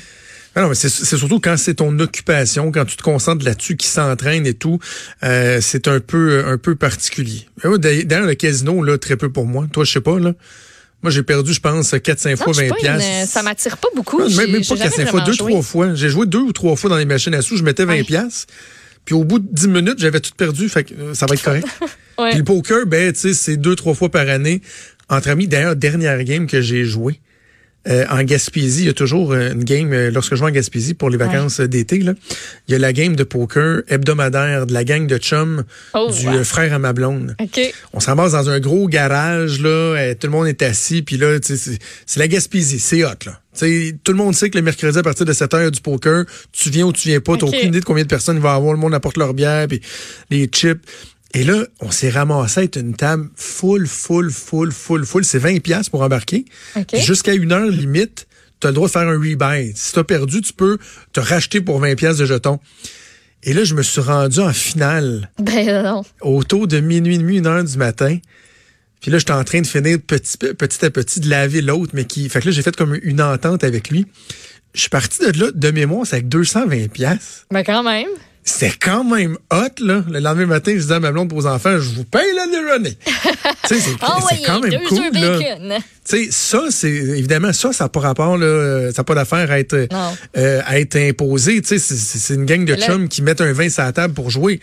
Ah 0.55 0.61
non, 0.61 0.69
mais 0.69 0.75
c'est 0.75 0.89
surtout 0.89 1.39
quand 1.39 1.57
c'est 1.57 1.75
ton 1.75 1.97
occupation, 1.99 2.71
quand 2.71 2.85
tu 2.85 2.95
te 2.95 3.01
concentres 3.01 3.43
là-dessus, 3.43 3.75
qui 3.75 3.87
s'entraîne 3.87 4.45
et 4.45 4.53
tout, 4.53 4.77
euh, 5.23 5.59
c'est 5.61 5.87
un 5.87 5.99
peu 5.99 6.45
un 6.45 6.57
peu 6.59 6.75
particulier. 6.75 7.47
D'ailleurs, 7.79 8.27
le 8.27 8.35
casino, 8.35 8.83
là, 8.83 8.97
très 8.99 9.17
peu 9.17 9.31
pour 9.31 9.45
moi. 9.47 9.67
Toi, 9.73 9.83
je 9.83 9.91
sais 9.93 10.01
pas, 10.01 10.19
là. 10.19 10.33
Moi, 11.01 11.11
j'ai 11.11 11.23
perdu, 11.23 11.53
je 11.53 11.59
pense, 11.59 11.91
4-5 11.93 12.29
Non, 12.31 12.37
fois 12.37 12.53
je 12.53 12.59
suis 12.59 12.67
20 12.69 12.75
pas 12.75 12.75
une- 12.93 12.99
piastres. 12.99 13.31
ça 13.33 13.41
m'attire 13.43 13.77
pas 13.77 13.87
beaucoup. 13.95 14.19
Non, 14.21 14.29
même, 14.29 14.51
même 14.51 14.61
pas 14.61 14.75
jamais 14.75 14.89
4-5 14.89 14.91
fois, 14.91 15.03
vraiment 15.19 15.25
deux, 15.25 15.33
joué. 15.33 15.51
trois 15.51 15.61
fois. 15.63 15.95
J'ai 15.95 16.09
joué 16.09 16.25
deux 16.27 16.39
ou 16.39 16.53
trois 16.53 16.75
fois 16.75 16.89
dans 16.89 16.97
les 16.97 17.05
machines 17.05 17.33
à 17.33 17.41
sous, 17.41 17.57
je 17.57 17.63
mettais 17.63 17.83
20 17.85 17.93
Ouais. 17.93 18.03
piastres. 18.03 18.45
Puis 19.05 19.15
au 19.15 19.25
bout 19.25 19.39
de 19.39 19.47
10 19.51 19.67
minutes, 19.67 19.97
j'avais 19.97 20.21
tout 20.21 20.31
perdu, 20.37 20.69
fait 20.69 20.85
que 20.85 20.93
euh, 20.93 21.13
ça 21.13 21.25
va 21.25 21.33
être 21.35 21.43
correct. 21.43 21.67
Ouais. 22.19 22.29
Puis 22.29 22.37
le 22.37 22.43
poker, 22.45 22.85
ben, 22.85 23.11
tu 23.11 23.19
sais, 23.19 23.33
c'est 23.33 23.57
deux, 23.57 23.75
trois 23.75 23.95
fois 23.95 24.07
par 24.11 24.29
année 24.29 24.61
entre 25.09 25.29
amis. 25.29 25.47
D'ailleurs, 25.47 25.75
dernière 25.75 26.23
game 26.23 26.45
que 26.45 26.61
j'ai 26.61 26.85
joué 26.85 27.19
euh, 27.87 28.05
en 28.09 28.23
Gaspésie, 28.23 28.83
il 28.83 28.85
y 28.85 28.89
a 28.89 28.93
toujours 28.93 29.33
euh, 29.33 29.51
une 29.51 29.63
game, 29.63 29.91
euh, 29.91 30.09
lorsque 30.11 30.31
je 30.31 30.35
joue 30.37 30.45
en 30.45 30.51
Gaspésie 30.51 30.93
pour 30.93 31.09
les 31.09 31.17
vacances 31.17 31.59
euh, 31.59 31.67
d'été, 31.67 31.99
là, 31.99 32.13
il 32.67 32.71
y 32.71 32.75
a 32.75 32.79
la 32.79 32.93
game 32.93 33.15
de 33.15 33.23
poker 33.23 33.81
hebdomadaire 33.89 34.65
de 34.65 34.73
la 34.73 34.83
gang 34.83 35.05
de 35.05 35.17
chum 35.17 35.63
Oh, 35.93 36.09
du 36.11 36.27
wow. 36.27 36.43
frère 36.43 36.73
à 36.73 36.79
ma 36.79 36.93
blonde. 36.93 37.35
OK. 37.41 37.59
On 37.93 37.99
s'en 37.99 38.15
dans 38.15 38.49
un 38.49 38.59
gros 38.59 38.87
garage, 38.87 39.59
là, 39.59 40.13
tout 40.15 40.27
le 40.27 40.31
monde 40.31 40.47
est 40.47 40.61
assis, 40.61 41.01
puis 41.01 41.17
là, 41.17 41.37
c'est 41.43 42.19
la 42.19 42.27
Gaspésie, 42.27 42.79
c'est 42.79 43.03
hot, 43.03 43.09
là. 43.25 43.39
Tu 43.55 43.59
sais, 43.89 43.95
tout 44.03 44.13
le 44.13 44.17
monde 44.17 44.33
sait 44.33 44.49
que 44.49 44.57
le 44.57 44.63
mercredi, 44.63 44.97
à 44.97 45.03
partir 45.03 45.27
de 45.27 45.33
7 45.33 45.53
heures, 45.53 45.61
il 45.61 45.65
y 45.65 45.67
a 45.67 45.71
du 45.71 45.81
poker. 45.81 46.25
Tu 46.51 46.71
viens 46.71 46.85
ou 46.87 46.93
tu 46.93 47.09
viens 47.09 47.19
pas, 47.19 47.37
t'as 47.37 47.45
Ok. 47.45 47.53
aucune 47.53 47.67
idée 47.67 47.81
de 47.81 47.85
combien 47.85 48.01
de 48.03 48.07
personnes 48.07 48.37
il 48.37 48.41
va 48.41 48.53
y 48.53 48.55
avoir. 48.55 48.73
Le 48.73 48.79
monde 48.79 48.95
apporte 48.95 49.15
leur 49.17 49.35
bière, 49.35 49.67
puis 49.67 49.79
les 50.31 50.45
chips. 50.47 50.81
Et 51.33 51.43
là, 51.43 51.65
on 51.79 51.89
s'est 51.89 52.09
ramassé 52.11 52.59
à 52.61 52.63
être 52.63 52.77
une 52.77 52.95
table 52.95 53.29
full, 53.35 53.87
full, 53.87 54.29
full, 54.29 54.71
full, 54.71 55.05
full. 55.05 55.25
C'est 55.25 55.39
20 55.39 55.61
pièces 55.61 55.89
pour 55.89 56.01
embarquer. 56.01 56.45
Jusqu'à 56.93 57.33
une 57.33 57.51
heure 57.51 57.65
limite, 57.65 58.27
tu 58.59 58.67
as 58.67 58.69
le 58.69 58.75
droit 58.75 58.87
de 58.87 58.91
faire 58.91 59.07
un 59.07 59.13
rebuy. 59.13 59.71
Si 59.75 59.93
tu 59.93 59.99
as 59.99 60.03
perdu, 60.03 60.41
tu 60.41 60.53
peux 60.53 60.77
te 61.11 61.19
racheter 61.19 61.59
pour 61.59 61.79
20 61.79 61.95
pièces 61.95 62.17
de 62.17 62.25
jetons. 62.25 62.59
Et 63.41 63.53
là, 63.53 63.63
je 63.63 63.73
me 63.73 63.81
suis 63.83 63.99
rendu 63.99 64.39
en 64.39 64.53
finale 64.53 65.31
Ben 65.39 65.83
non. 65.83 66.03
autour 66.21 66.67
de 66.67 66.79
minuit, 66.79 67.17
minuit, 67.17 67.37
une 67.39 67.47
heure 67.47 67.63
du 67.63 67.77
matin. 67.77 68.17
Puis 69.01 69.11
là, 69.11 69.17
j'étais 69.17 69.33
en 69.33 69.43
train 69.43 69.59
de 69.59 69.67
finir 69.67 69.97
petit, 70.05 70.37
petit 70.37 70.85
à 70.85 70.89
petit 70.89 71.19
de 71.19 71.29
laver 71.29 71.61
l'autre, 71.61 71.91
mais 71.93 72.05
qui. 72.05 72.29
Fait 72.29 72.39
que 72.39 72.45
là, 72.45 72.51
j'ai 72.51 72.61
fait 72.61 72.75
comme 72.75 72.97
une 73.01 73.21
entente 73.21 73.65
avec 73.65 73.89
lui. 73.89 74.05
Je 74.73 74.81
suis 74.81 74.89
parti 74.89 75.19
de 75.29 75.39
là, 75.39 75.51
de 75.53 75.71
mémoire, 75.71 76.07
c'est 76.07 76.15
avec 76.15 76.29
220 76.29 76.87
pièces. 76.89 77.45
Ben 77.51 77.63
quand 77.63 77.83
même. 77.83 78.07
C'était 78.45 78.73
quand 78.79 79.03
même 79.05 79.37
hot, 79.51 79.79
là. 79.83 80.03
Le 80.09 80.19
lendemain 80.19 80.45
matin, 80.47 80.71
je 80.75 80.81
disais 80.81 80.93
à 80.95 80.99
ma 80.99 81.11
blonde 81.11 81.29
pour 81.29 81.37
aux 81.37 81.45
enfants, 81.47 81.79
je 81.79 81.89
vous 81.95 82.03
paye 82.03 82.21
le 82.33 82.51
déjeuner. 82.51 82.97
c'est 83.65 83.75
Ah 84.01 84.19
c'est 84.29 84.41
quand 84.45 84.59
même 84.59 84.71
deux 84.71 84.79
cool, 84.87 84.99
là. 85.13 85.37
bacon. 85.39 85.73
Tu 86.05 86.25
sais, 86.25 86.27
ça, 86.31 86.63
c'est 86.69 86.89
évidemment 86.91 87.53
ça, 87.53 87.71
ça 87.71 87.85
n'a 87.85 87.89
pas 87.89 88.01
rapport 88.01 88.37
là, 88.37 88.91
ça 88.91 88.97
n'a 89.01 89.03
pas 89.05 89.15
d'affaire 89.15 89.49
à 89.49 89.59
être 89.59 89.87
euh, 90.37 90.61
à 90.65 90.77
être 90.79 90.97
imposé. 90.97 91.61
Tu 91.61 91.67
sais, 91.69 91.79
c'est- 91.79 91.95
c'est 91.95 92.17
c'est 92.19 92.33
une 92.33 92.45
gang 92.45 92.65
de 92.65 92.73
Là- 92.73 92.85
chums 92.85 93.07
qui 93.07 93.21
mettent 93.21 93.39
un 93.39 93.53
vin 93.53 93.69
sur 93.69 93.83
la 93.83 93.93
table 93.93 94.13
pour 94.13 94.29
jouer. 94.29 94.59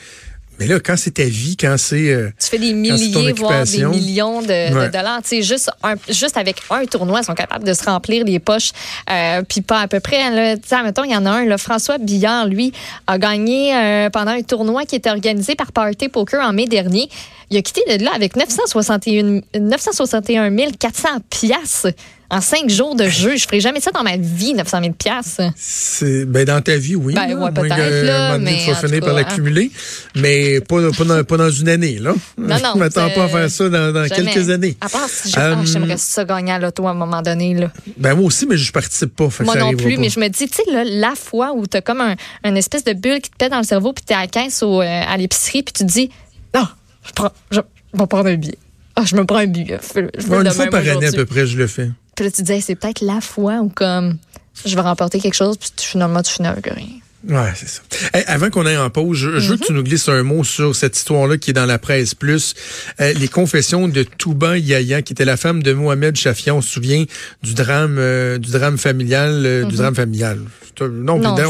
Mais 0.61 0.67
là, 0.67 0.79
quand 0.79 0.97
c'est 0.99 1.13
ta 1.13 1.25
vie, 1.25 1.57
quand 1.57 1.77
c'est 1.79 2.11
euh, 2.11 2.29
Tu 2.39 2.49
fais 2.49 2.59
des 2.59 2.75
milliers, 2.75 3.33
voire 3.33 3.65
des 3.65 3.83
millions 3.87 4.43
de, 4.43 4.91
dollars. 4.91 5.23
Tu 5.23 5.29
sais, 5.29 5.43
juste, 5.43 5.71
un- 5.83 5.95
juste 6.07 6.37
avec 6.37 6.57
un 6.71 6.85
tournoi, 6.85 7.21
ils 7.21 7.25
sont 7.25 7.35
capables 7.35 7.65
de 7.65 7.73
se 7.73 7.83
remplir 7.83 8.27
les 8.27 8.39
poches. 8.39 8.73
Euh, 9.11 9.41
Puis 9.49 9.63
pas 9.63 9.81
à 9.81 9.89
peu 9.89 10.01
près. 10.01 10.31
Là, 10.31 10.57
tu 10.59 10.69
sais, 10.69 10.83
mettons, 10.83 11.05
il 11.05 11.13
y 11.13 11.17
en 11.17 11.25
a 11.25 11.31
un, 11.31 11.47
là, 11.47 11.57
François 11.57 11.97
Billard, 11.97 12.47
lui, 12.47 12.73
a 13.07 13.17
gagné 13.17 13.75
euh, 13.75 14.11
pendant 14.11 14.33
un 14.33 14.43
tournoi 14.43 14.85
qui 14.85 14.97
était 14.97 15.11
organisé 15.11 15.55
par 15.55 15.73
Party 15.73 16.11
Poker 16.11 16.41
en 16.43 16.53
mai 16.53 16.67
dernier. 16.67 17.09
Il 17.49 17.57
a 17.57 17.63
quitté 17.63 17.81
de 17.99 18.05
là 18.05 18.13
avec 18.15 18.37
961, 18.37 19.41
961 19.59 20.71
400 20.79 21.09
piastres 21.31 21.89
en 22.31 22.41
cinq 22.41 22.71
jours 22.71 22.95
de 22.95 23.09
jeu. 23.09 23.37
Je 23.37 23.45
ferai 23.45 23.61
jamais 23.61 23.81
ça 23.81 23.91
dans 23.91 24.03
ma 24.03 24.17
vie, 24.17 24.55
900 24.55 24.81
000 24.83 24.93
piastres. 24.95 25.43
c'est 25.57 26.25
ben 26.25 26.45
dans 26.45 26.61
ta 26.61 26.77
vie, 26.77 26.97
oui. 26.97 27.15
Ben, 27.15 27.35
ouais, 27.35 27.51
peut-être, 27.51 28.39
mais 28.39 28.59
tu 28.65 28.71
vas 28.71 28.77
finir 28.77 29.01
par 29.01 29.11
hein. 29.11 29.15
l'accumuler, 29.15 29.71
mais 30.15 30.61
pas, 30.61 30.91
pas, 30.97 31.05
dans, 31.05 31.25
pas 31.25 31.37
dans 31.37 31.51
une 31.51 31.69
année, 31.69 31.99
là. 31.99 32.15
Non, 32.39 32.57
non, 32.63 32.73
Je 32.75 32.79
m'attends 32.79 33.11
pas 33.11 33.25
à 33.25 33.29
faire 33.29 33.51
ça 33.51 33.69
dans, 33.69 34.09
quelques 34.09 34.49
années. 34.51 34.77
À 34.81 34.89
part 34.89 35.09
si 35.09 35.31
je- 35.31 35.39
Euh, 35.39 35.55
ah, 35.57 35.63
j'aimerais 35.65 35.97
ça 35.97 36.25
gagner 36.25 36.53
à 36.53 36.59
l'auto 36.59 36.87
à 36.87 36.91
un 36.91 36.95
moment 36.95 37.23
donné. 37.23 37.55
Là. 37.55 37.73
Ben 37.97 38.15
moi 38.15 38.27
aussi, 38.27 38.47
mais 38.47 38.57
je 38.57 38.73
participe 38.73 39.17
pas. 39.17 39.31
fait 39.31 39.45
Moi 39.45 39.55
ça 39.55 39.61
non 39.61 39.75
plus, 39.75 39.95
pas. 39.95 40.01
mais 40.01 40.09
je 40.09 40.21
me 40.21 40.29
dis, 40.29 40.49
tu 40.49 40.57
sais, 40.57 40.71
là, 40.71 40.85
la 40.85 41.15
fois 41.17 41.53
où 41.55 41.67
tu 41.67 41.77
as 41.77 41.81
comme 41.81 42.01
un, 42.01 42.15
une 42.45 42.57
espèce 42.57 42.85
de 42.85 42.93
bulle 42.93 43.21
qui 43.21 43.31
te 43.31 43.37
pète 43.37 43.51
dans 43.51 43.59
le 43.59 43.65
cerveau, 43.65 43.93
puis 43.93 44.05
tu 44.07 44.13
es 44.13 44.17
à 44.17 44.21
la 44.21 44.27
caisse 44.27 44.63
au, 44.63 44.81
euh, 44.81 44.85
à 44.85 45.17
l'épicerie, 45.17 45.63
puis 45.63 45.73
tu 45.73 45.85
te 45.85 45.91
dis, 45.91 46.11
non, 46.55 46.67
je, 47.07 47.13
prends, 47.13 47.33
je, 47.51 47.61
vais 47.61 48.07
prendre 48.07 48.29
un 48.29 48.37
billet. 48.37 48.59
Ah, 48.97 49.05
je 49.05 49.17
me 49.17 49.25
prends 49.25 49.39
un 49.39 49.47
billet. 49.47 49.79
Je 49.95 50.01
une 50.01 50.51
fois 50.51 50.67
par 50.67 50.81
année 50.81 51.07
à 51.07 51.13
peu 51.13 51.25
près, 51.25 51.47
je 51.47 51.57
le 51.57 51.67
fais. 51.67 51.91
Puis 52.21 52.27
là, 52.27 52.33
tu 52.33 52.43
te 52.43 52.47
dis, 52.49 52.53
Hey, 52.53 52.61
c'est 52.61 52.75
peut-être 52.75 53.01
la 53.01 53.23
fois 53.23 53.61
où 53.61 53.71
comme 53.71 54.19
je 54.67 54.75
vais 54.75 54.83
remporter 54.83 55.21
quelque 55.21 55.33
chose, 55.33 55.57
puis 55.57 55.71
finalement, 55.79 56.21
tu 56.21 56.31
finis 56.31 56.49
avec 56.49 56.67
rien. 56.67 56.99
Ouais, 57.29 57.53
c'est 57.55 57.69
ça. 57.69 57.83
Hey, 58.15 58.25
avant 58.27 58.49
qu'on 58.49 58.65
aille 58.65 58.79
en 58.79 58.89
pause, 58.89 59.19
je, 59.19 59.39
je 59.41 59.51
veux 59.51 59.57
que 59.59 59.67
tu 59.67 59.73
nous 59.75 59.83
glisses 59.83 60.09
un 60.09 60.23
mot 60.23 60.43
sur 60.43 60.75
cette 60.75 60.97
histoire-là 60.97 61.37
qui 61.37 61.51
est 61.51 61.55
dans 61.55 61.67
la 61.67 61.79
presse 61.79 62.15
plus. 62.15 62.55
Euh, 63.01 63.13
les 63.13 63.29
confessions 63.29 63.89
de 63.89 64.03
Touba 64.05 64.57
Yaya, 64.57 65.03
qui 65.03 65.13
était 65.13 65.27
la 65.27 65.37
femme 65.37 65.63
de 65.63 65.73
Mohamed 65.75 66.17
Chafia. 66.17 66.55
On 66.55 66.63
se 66.63 66.71
souvient 66.71 67.05
du 67.43 67.53
drame, 67.55 67.97
euh, 67.99 68.39
du 68.39 68.51
drame 68.51 68.79
familial, 68.79 69.43
euh, 69.45 69.65
du 69.65 69.77
drame 69.77 69.95
familial. 69.95 70.39
Non, 70.81 71.35
d'un- 71.37 71.45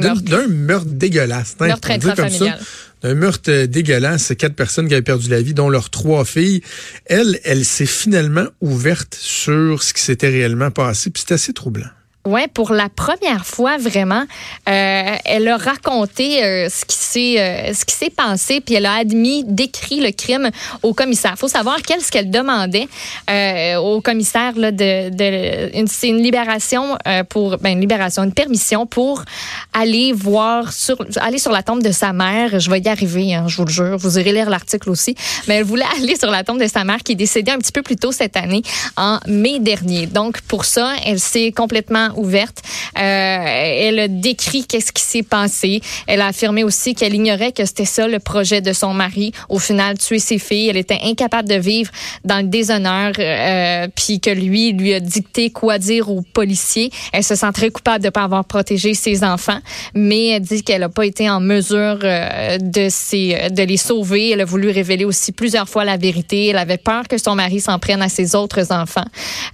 d'un 0.00 0.14
d'un 0.30 0.48
meurtre 0.48 0.86
dégueulasse. 0.90 1.54
hein, 1.60 1.66
Meurtre 1.68 1.88
intrafamilial. 2.10 2.58
Un 3.04 3.14
meurtre 3.14 3.50
euh, 3.52 3.66
dégueulasse, 3.68 4.32
quatre 4.36 4.54
personnes 4.56 4.88
qui 4.88 4.94
avaient 4.94 5.02
perdu 5.02 5.28
la 5.28 5.42
vie, 5.42 5.54
dont 5.54 5.68
leurs 5.70 5.90
trois 5.90 6.24
filles. 6.24 6.60
Elle, 7.06 7.38
elle 7.44 7.64
s'est 7.64 7.86
finalement 7.86 8.46
ouverte 8.60 9.16
sur 9.20 9.80
ce 9.84 9.92
qui 9.94 10.02
s'était 10.02 10.28
réellement 10.28 10.72
passé, 10.72 11.10
puis 11.10 11.22
c'est 11.24 11.34
assez 11.34 11.52
troublant. 11.52 11.86
Ouais, 12.24 12.46
pour 12.46 12.72
la 12.72 12.88
première 12.88 13.44
fois 13.44 13.78
vraiment, 13.78 14.22
euh, 14.68 15.16
elle 15.24 15.48
a 15.48 15.56
raconté 15.56 16.44
euh, 16.44 16.68
ce 16.68 16.84
qui 16.84 16.96
s'est 16.96 17.40
euh, 17.40 17.74
ce 17.74 17.84
qui 17.84 17.96
s'est 17.96 18.10
passé, 18.10 18.60
puis 18.60 18.76
elle 18.76 18.86
a 18.86 18.94
admis, 18.94 19.42
décrit 19.42 19.98
le 19.98 20.12
crime 20.12 20.50
au 20.84 20.94
commissaire. 20.94 21.36
Faut 21.36 21.48
savoir 21.48 21.82
qu'est-ce 21.82 22.12
qu'elle 22.12 22.30
demandait 22.30 22.86
euh, 23.28 23.76
au 23.78 24.00
commissaire 24.00 24.52
là, 24.56 24.70
de, 24.70 25.10
de 25.10 25.76
une, 25.76 25.88
c'est 25.88 26.10
une 26.10 26.22
libération 26.22 26.96
euh, 27.08 27.24
pour 27.24 27.58
ben 27.58 27.70
une 27.70 27.80
libération, 27.80 28.22
une 28.22 28.32
permission 28.32 28.86
pour 28.86 29.24
aller 29.72 30.12
voir 30.12 30.72
sur 30.72 31.04
aller 31.16 31.38
sur 31.38 31.50
la 31.50 31.64
tombe 31.64 31.82
de 31.82 31.90
sa 31.90 32.12
mère. 32.12 32.60
Je 32.60 32.70
vais 32.70 32.78
y 32.78 32.88
arriver, 32.88 33.34
hein, 33.34 33.46
je 33.48 33.56
vous 33.56 33.64
le 33.64 33.72
jure. 33.72 33.96
Vous 33.98 34.20
irez 34.20 34.32
lire 34.32 34.48
l'article 34.48 34.90
aussi. 34.90 35.16
Mais 35.48 35.56
elle 35.56 35.64
voulait 35.64 35.84
aller 36.00 36.14
sur 36.14 36.30
la 36.30 36.44
tombe 36.44 36.60
de 36.60 36.68
sa 36.68 36.84
mère 36.84 36.98
qui 36.98 37.12
est 37.12 37.16
décédée 37.16 37.50
un 37.50 37.58
petit 37.58 37.72
peu 37.72 37.82
plus 37.82 37.96
tôt 37.96 38.12
cette 38.12 38.36
année, 38.36 38.62
en 38.96 39.18
mai 39.26 39.58
dernier. 39.58 40.06
Donc 40.06 40.40
pour 40.42 40.64
ça, 40.64 40.92
elle 41.04 41.18
s'est 41.18 41.50
complètement 41.50 42.10
ouverte. 42.16 42.62
Euh, 42.98 43.00
elle 43.00 43.98
a 43.98 44.08
décrit 44.08 44.64
qu'est-ce 44.64 44.92
qui 44.92 45.02
s'est 45.02 45.22
passé. 45.22 45.80
Elle 46.06 46.20
a 46.20 46.28
affirmé 46.28 46.64
aussi 46.64 46.94
qu'elle 46.94 47.14
ignorait 47.14 47.52
que 47.52 47.64
c'était 47.64 47.84
ça 47.84 48.06
le 48.08 48.18
projet 48.18 48.60
de 48.60 48.72
son 48.72 48.94
mari. 48.94 49.32
Au 49.48 49.58
final, 49.58 49.98
tuer 49.98 50.18
ses 50.18 50.38
filles. 50.38 50.68
Elle 50.68 50.76
était 50.76 51.00
incapable 51.04 51.48
de 51.48 51.54
vivre 51.54 51.90
dans 52.24 52.38
le 52.38 52.48
déshonneur, 52.48 53.12
euh, 53.18 53.88
puis 53.94 54.20
que 54.20 54.30
lui 54.30 54.72
lui 54.72 54.94
a 54.94 55.00
dicté 55.00 55.50
quoi 55.50 55.78
dire 55.78 56.10
aux 56.10 56.22
policiers. 56.22 56.90
Elle 57.12 57.24
se 57.24 57.34
sent 57.34 57.52
très 57.52 57.70
coupable 57.70 58.00
de 58.00 58.08
ne 58.08 58.10
pas 58.10 58.24
avoir 58.24 58.44
protégé 58.44 58.94
ses 58.94 59.24
enfants, 59.24 59.60
mais 59.94 60.28
elle 60.28 60.42
dit 60.42 60.62
qu'elle 60.62 60.80
n'a 60.80 60.88
pas 60.88 61.06
été 61.06 61.28
en 61.28 61.40
mesure 61.40 61.98
euh, 62.02 62.58
de, 62.58 63.48
de 63.48 63.62
les 63.62 63.76
sauver. 63.76 64.30
Elle 64.30 64.40
a 64.40 64.44
voulu 64.44 64.70
révéler 64.70 65.04
aussi 65.04 65.32
plusieurs 65.32 65.68
fois 65.68 65.84
la 65.84 65.96
vérité. 65.96 66.48
Elle 66.48 66.58
avait 66.58 66.78
peur 66.78 67.08
que 67.08 67.18
son 67.18 67.34
mari 67.34 67.60
s'en 67.60 67.78
prenne 67.78 68.02
à 68.02 68.08
ses 68.08 68.34
autres 68.34 68.72
enfants. 68.72 69.04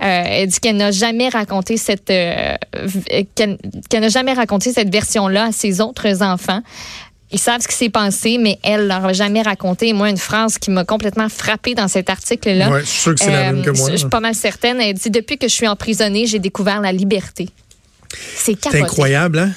Euh, 0.02 0.24
elle 0.26 0.48
dit 0.48 0.60
qu'elle 0.60 0.76
n'a 0.76 0.90
jamais 0.90 1.28
raconté 1.28 1.76
cette 1.76 2.10
euh, 2.10 2.47
qu'elle 3.34 3.58
qu'elle 3.88 4.00
n'a 4.00 4.08
jamais 4.08 4.32
raconté 4.32 4.72
cette 4.72 4.90
version-là 4.90 5.46
à 5.46 5.52
ses 5.52 5.80
autres 5.80 6.22
enfants. 6.22 6.62
Ils 7.30 7.38
savent 7.38 7.60
ce 7.60 7.68
qui 7.68 7.74
s'est 7.74 7.90
passé, 7.90 8.38
mais 8.38 8.58
elle 8.62 8.86
leur 8.86 9.04
a 9.04 9.12
jamais 9.12 9.42
raconté. 9.42 9.92
Moi, 9.92 10.08
une 10.08 10.16
phrase 10.16 10.56
qui 10.56 10.70
m'a 10.70 10.84
complètement 10.84 11.28
frappée 11.28 11.74
dans 11.74 11.88
cet 11.88 12.08
article-là. 12.08 12.70
Ouais, 12.70 12.80
je 12.80 12.86
suis 12.86 13.00
sûr 13.00 13.14
que 13.14 13.20
c'est 13.20 13.30
la 13.30 13.52
même 13.52 13.62
que 13.62 13.70
moi, 13.70 13.90
Je 13.90 13.96
suis 13.96 14.08
pas 14.08 14.20
mal 14.20 14.34
certaine. 14.34 14.80
Elle 14.80 14.94
dit 14.94 15.10
depuis 15.10 15.36
que 15.36 15.46
je 15.46 15.52
suis 15.52 15.68
emprisonnée, 15.68 16.26
j'ai 16.26 16.38
découvert 16.38 16.80
la 16.80 16.92
liberté. 16.92 17.50
C'est 18.34 18.66
incroyable, 18.74 19.38
hein? 19.40 19.50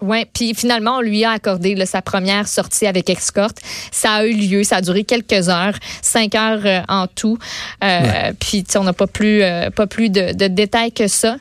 Ouais, 0.00 0.28
puis 0.32 0.54
finalement 0.54 0.98
on 0.98 1.00
lui 1.00 1.24
a 1.24 1.32
accordé 1.32 1.74
là, 1.74 1.84
sa 1.84 2.02
première 2.02 2.46
sortie 2.46 2.86
avec 2.86 3.10
escorte. 3.10 3.58
Ça 3.90 4.12
a 4.12 4.24
eu 4.24 4.32
lieu, 4.32 4.62
ça 4.62 4.76
a 4.76 4.80
duré 4.80 5.02
quelques 5.02 5.48
heures, 5.48 5.74
cinq 6.02 6.36
heures 6.36 6.64
euh, 6.64 6.80
en 6.88 7.08
tout. 7.08 7.36
Euh, 7.82 8.32
Puis 8.38 8.62
tu 8.62 8.72
sais, 8.72 8.78
on 8.78 8.84
n'a 8.84 8.92
pas 8.92 9.08
plus 9.08 9.42
euh, 9.42 9.70
pas 9.70 9.88
plus 9.88 10.08
de, 10.08 10.34
de 10.34 10.46
détails 10.46 10.92
que 10.92 11.08
ça. 11.08 11.36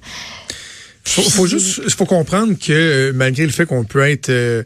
Faut, 1.07 1.21
faut 1.21 1.47
juste, 1.47 1.89
faut 1.95 2.05
comprendre 2.05 2.53
que 2.53 2.71
euh, 2.71 3.11
malgré 3.13 3.43
le 3.45 3.51
fait 3.51 3.65
qu'on 3.65 3.83
peut 3.85 4.01
être 4.01 4.29
euh, 4.29 4.63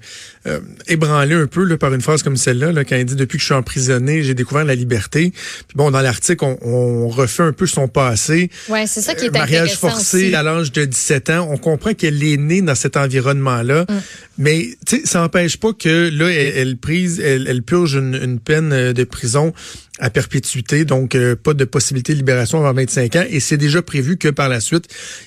euh, 0.47 0.59
ébranlé 0.87 1.35
un 1.35 1.45
peu 1.47 1.63
là, 1.63 1.77
par 1.77 1.93
une 1.93 2.01
phrase 2.01 2.23
comme 2.23 2.35
celle-là, 2.37 2.71
là, 2.71 2.83
quand 2.83 2.95
il 2.95 3.05
dit 3.05 3.15
depuis 3.15 3.37
que 3.37 3.41
je 3.41 3.45
suis 3.45 3.53
emprisonné, 3.53 4.23
j'ai 4.23 4.33
découvert 4.33 4.65
la 4.65 4.75
liberté. 4.75 5.31
Puis 5.31 5.75
bon, 5.75 5.91
dans 5.91 6.01
l'article, 6.01 6.43
on, 6.43 6.57
on 6.63 7.07
refait 7.09 7.43
un 7.43 7.53
peu 7.53 7.67
son 7.67 7.87
passé. 7.87 8.49
Ouais, 8.69 8.87
c'est 8.87 9.01
ça 9.01 9.13
qui 9.13 9.25
est 9.25 9.29
Euh, 9.29 9.31
mariage 9.31 9.75
forcé 9.77 10.25
aussi. 10.27 10.35
à 10.35 10.43
l'âge 10.43 10.71
de 10.71 10.83
17 10.85 11.29
ans. 11.29 11.47
On 11.51 11.57
comprend 11.57 11.93
qu'elle 11.93 12.23
est 12.23 12.37
née 12.37 12.61
dans 12.61 12.75
cet 12.75 12.97
environnement-là, 12.97 13.85
Mm. 13.89 13.93
mais 14.39 14.69
ça 15.05 15.19
n'empêche 15.19 15.57
pas 15.57 15.73
que 15.73 16.09
là, 16.09 16.29
elle, 16.29 16.53
elle 16.57 16.77
prise, 16.77 17.19
elle, 17.19 17.47
elle 17.47 17.61
purge 17.63 17.93
une, 17.95 18.15
une 18.21 18.39
peine 18.39 18.73
euh, 18.73 18.93
de 18.93 19.03
prison 19.03 19.53
à 20.01 20.09
perpétuité, 20.09 20.83
donc 20.83 21.13
euh, 21.13 21.35
pas 21.35 21.53
de 21.53 21.63
possibilité 21.63 22.13
de 22.13 22.17
libération 22.17 22.57
avant 22.57 22.73
25 22.73 23.15
ans. 23.17 23.23
Et 23.29 23.39
c'est 23.39 23.55
déjà 23.57 23.81
prévu 23.83 24.17
que 24.17 24.27
par 24.29 24.49
la 24.49 24.59
suite, 24.59 24.85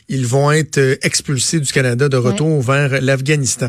ils 0.08 0.26
vont 0.26 0.50
être 0.50 0.78
euh, 0.78 0.96
expulsés 1.02 1.60
du 1.60 1.72
Canada 1.72 2.08
de 2.08 2.16
retour 2.16 2.60
vers 2.60 3.00
l'Afghanistan. 3.00 3.68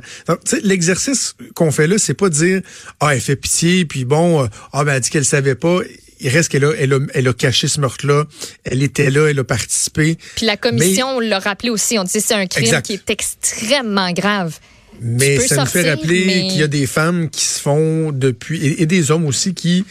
L'exercice 0.64 1.36
qu'on 1.54 1.72
fait 1.72 1.86
là, 1.88 1.98
c'est 2.00 2.16
pas 2.16 2.30
de 2.30 2.34
dire 2.34 2.62
ah 3.00 3.14
elle 3.14 3.22
fait 3.22 3.36
pitié, 3.36 3.86
puis 3.86 4.04
bon, 4.04 4.44
euh, 4.44 4.48
ah 4.74 4.84
ben 4.84 4.96
elle 4.96 5.02
dit 5.02 5.12
qu'elle 5.12 5.26
savait 5.26 5.56
pas. 5.56 5.78
Il 6.22 6.30
reste 6.30 6.50
qu'elle 6.50 6.66
a, 6.66 6.72
elle 6.80 6.94
a, 6.94 7.00
elle 7.14 7.28
a 7.28 7.34
caché 7.34 7.68
ce 7.68 7.80
meurtre-là. 7.80 8.24
Elle 8.64 8.82
était 8.82 9.12
là, 9.12 9.28
elle 9.30 9.38
a 9.38 9.44
participé. 9.44 10.18
Puis 10.36 10.46
la 10.48 10.58
commission 10.58 11.20
l'a 11.20 11.38
rappelé 11.40 11.70
aussi. 11.70 12.00
On 12.00 12.04
dit 12.04 12.20
c'est 12.20 12.34
un 12.34 12.48
crime 12.48 12.66
Exact. 12.66 12.86
qui 12.86 12.94
est 12.94 13.10
extrêmement 13.12 14.12
grave. 14.12 14.58
Mais 15.02 15.40
ça 15.40 15.58
nous 15.58 15.66
fait 15.66 15.90
rappeler 15.90 16.24
mais- 16.26 16.48
qu'il 16.48 16.60
y 16.62 16.64
a 16.64 16.68
des 16.68 16.88
femmes 16.88 17.30
qui 17.30 17.44
se 17.44 17.60
font 17.60 18.12
depuis, 18.14 18.66
et, 18.66 18.82
et 18.82 18.86
des 18.86 19.12
hommes 19.12 19.26
aussi 19.26 19.54
qui, 19.54 19.84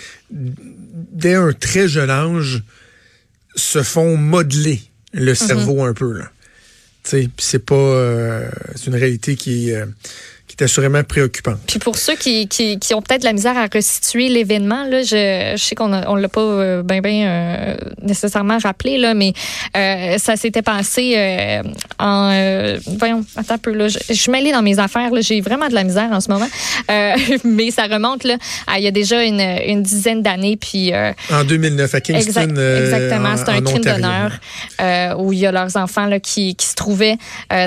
dès 1.15 1.35
un 1.35 1.53
très 1.53 1.89
jeune 1.89 2.11
âge, 2.11 2.63
se 3.57 3.83
font 3.83 4.17
modeler 4.17 4.83
le 5.13 5.31
Mhm. 5.31 5.35
cerveau 5.37 5.83
un 5.85 5.95
peu. 5.95 6.13
Là. 6.13 6.31
Tu 7.05 7.11
sais, 7.11 7.21
puis 7.35 7.47
c'est 7.47 7.65
pas, 7.65 7.75
euh, 7.75 8.49
c'est 8.75 8.87
une 8.89 8.97
réalité 8.97 9.37
qui, 9.37 9.73
euh, 9.73 9.87
qui 10.47 10.57
est 10.61 10.65
assurément 10.65 11.03
préoccupante. 11.03 11.59
Puis 11.67 11.79
pour 11.79 11.97
ceux 11.97 12.17
qui, 12.17 12.47
qui, 12.49 12.79
qui 12.79 12.95
ont 12.95 13.01
peut-être 13.03 13.25
la 13.25 13.33
misère 13.33 13.57
à 13.57 13.67
restituer 13.73 14.29
l'événement, 14.29 14.85
là, 14.85 15.03
je, 15.03 15.55
je 15.57 15.63
sais 15.63 15.75
qu'on 15.75 15.93
on 15.93 16.15
l'a 16.17 16.29
pas 16.29 16.41
euh, 16.43 16.83
ben 16.83 17.01
ben 17.01 17.25
euh, 17.27 17.77
nécessairement 18.03 18.59
rappelé 18.59 18.99
là, 18.99 19.15
mais 19.15 19.33
euh, 19.77 20.19
ça 20.19 20.37
s'était 20.37 20.61
passé 20.63 21.15
euh, 21.17 21.63
en 21.99 22.29
voyons, 22.99 23.25
attends 23.37 23.55
un 23.55 23.59
peu 23.59 23.73
là, 23.73 23.89
je, 23.89 23.99
je 24.09 24.13
suis 24.15 24.31
mêlée 24.31 24.53
dans 24.53 24.63
mes 24.63 24.79
affaires 24.79 25.11
là, 25.11 25.21
j'ai 25.23 25.41
vraiment 25.41 25.69
de 25.69 25.75
la 25.75 25.83
misère 25.85 26.11
en 26.13 26.21
ce 26.21 26.31
moment, 26.31 26.49
mais 27.45 27.71
ça 27.71 27.85
remonte 27.85 28.25
là, 28.25 28.37
à 28.67 28.79
il 28.79 28.85
y 28.85 28.87
a 28.87 28.91
déjà 28.91 29.25
une, 29.25 29.41
une 29.41 29.83
dizaine 29.83 30.23
d'années, 30.23 30.57
puis 30.57 30.93
En 31.33 31.45
2009, 31.45 31.95
à 31.95 32.01
Kingston, 32.01 32.29
Exact- 32.29 32.59
exactement. 32.59 33.29
en- 33.31 33.37
C'est 33.37 33.49
un 33.49 33.63
crime 33.63 33.85
d'honneur 33.85 35.19
où 35.19 35.33
il 35.33 35.39
y 35.39 35.47
a 35.47 35.53
leurs 35.53 35.77
enfants 35.77 36.07
là, 36.07 36.21
qui, 36.21 36.55
qui 36.55 36.67
se 36.67 36.75
trouvaient 36.75 37.17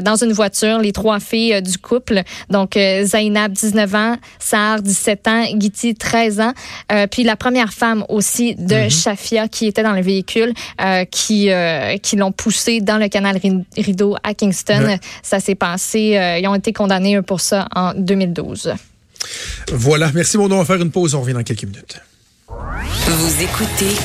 dans 0.04 0.16
une 0.16 0.32
voiture, 0.34 0.80
les 0.80 0.92
trois 0.92 1.20
filles 1.20 1.62
du 1.62 1.78
couple. 1.78 2.22
Donc, 2.50 2.67
euh, 2.76 3.06
Zainab, 3.06 3.54
19 3.54 3.96
ans, 3.96 4.18
Sahar, 4.40 4.82
17 4.82 5.28
ans, 5.28 5.46
Giti, 5.58 5.96
13 5.96 6.42
ans. 6.42 6.54
Euh, 6.92 7.08
puis 7.08 7.24
la 7.24 7.36
première 7.38 7.72
femme 7.72 8.04
aussi 8.10 8.56
de 8.56 8.76
Mhm. 8.86 8.90
Shafia 8.90 9.48
qui 9.48 9.68
était 9.68 9.84
dans 9.84 9.94
le 9.94 10.02
véhicule, 10.02 10.54
euh, 10.82 11.06
qui, 11.06 11.52
euh, 11.52 11.98
qui 11.98 12.16
l'ont 12.18 12.32
poussé 12.32 12.82
dans 12.82 12.98
le 12.98 13.08
canal 13.08 13.38
Ri- 13.38 13.64
Rideau 13.78 14.16
à 14.24 14.34
Kingston. 14.34 14.84
Ouais. 14.86 15.00
Ça 15.24 15.40
s'est 15.40 15.56
passé, 15.56 16.18
euh, 16.18 16.40
ils 16.40 16.48
ont 16.48 16.56
été 16.56 16.74
condamnés 16.74 17.16
eux, 17.16 17.22
pour 17.22 17.40
ça 17.42 17.68
en 17.76 17.94
2012. 17.94 18.74
Voilà. 19.72 20.12
Merci, 20.14 20.38
mon 20.38 20.48
nom. 20.48 20.56
On 20.56 20.60
va 20.60 20.66
faire 20.66 20.82
une 20.82 20.92
pause. 20.92 21.14
On 21.16 21.22
revient 21.22 21.34
dans 21.34 21.44
quelques 21.44 21.64
minutes. 21.64 22.00
Vous 22.50 23.44
écoutez 23.44 23.96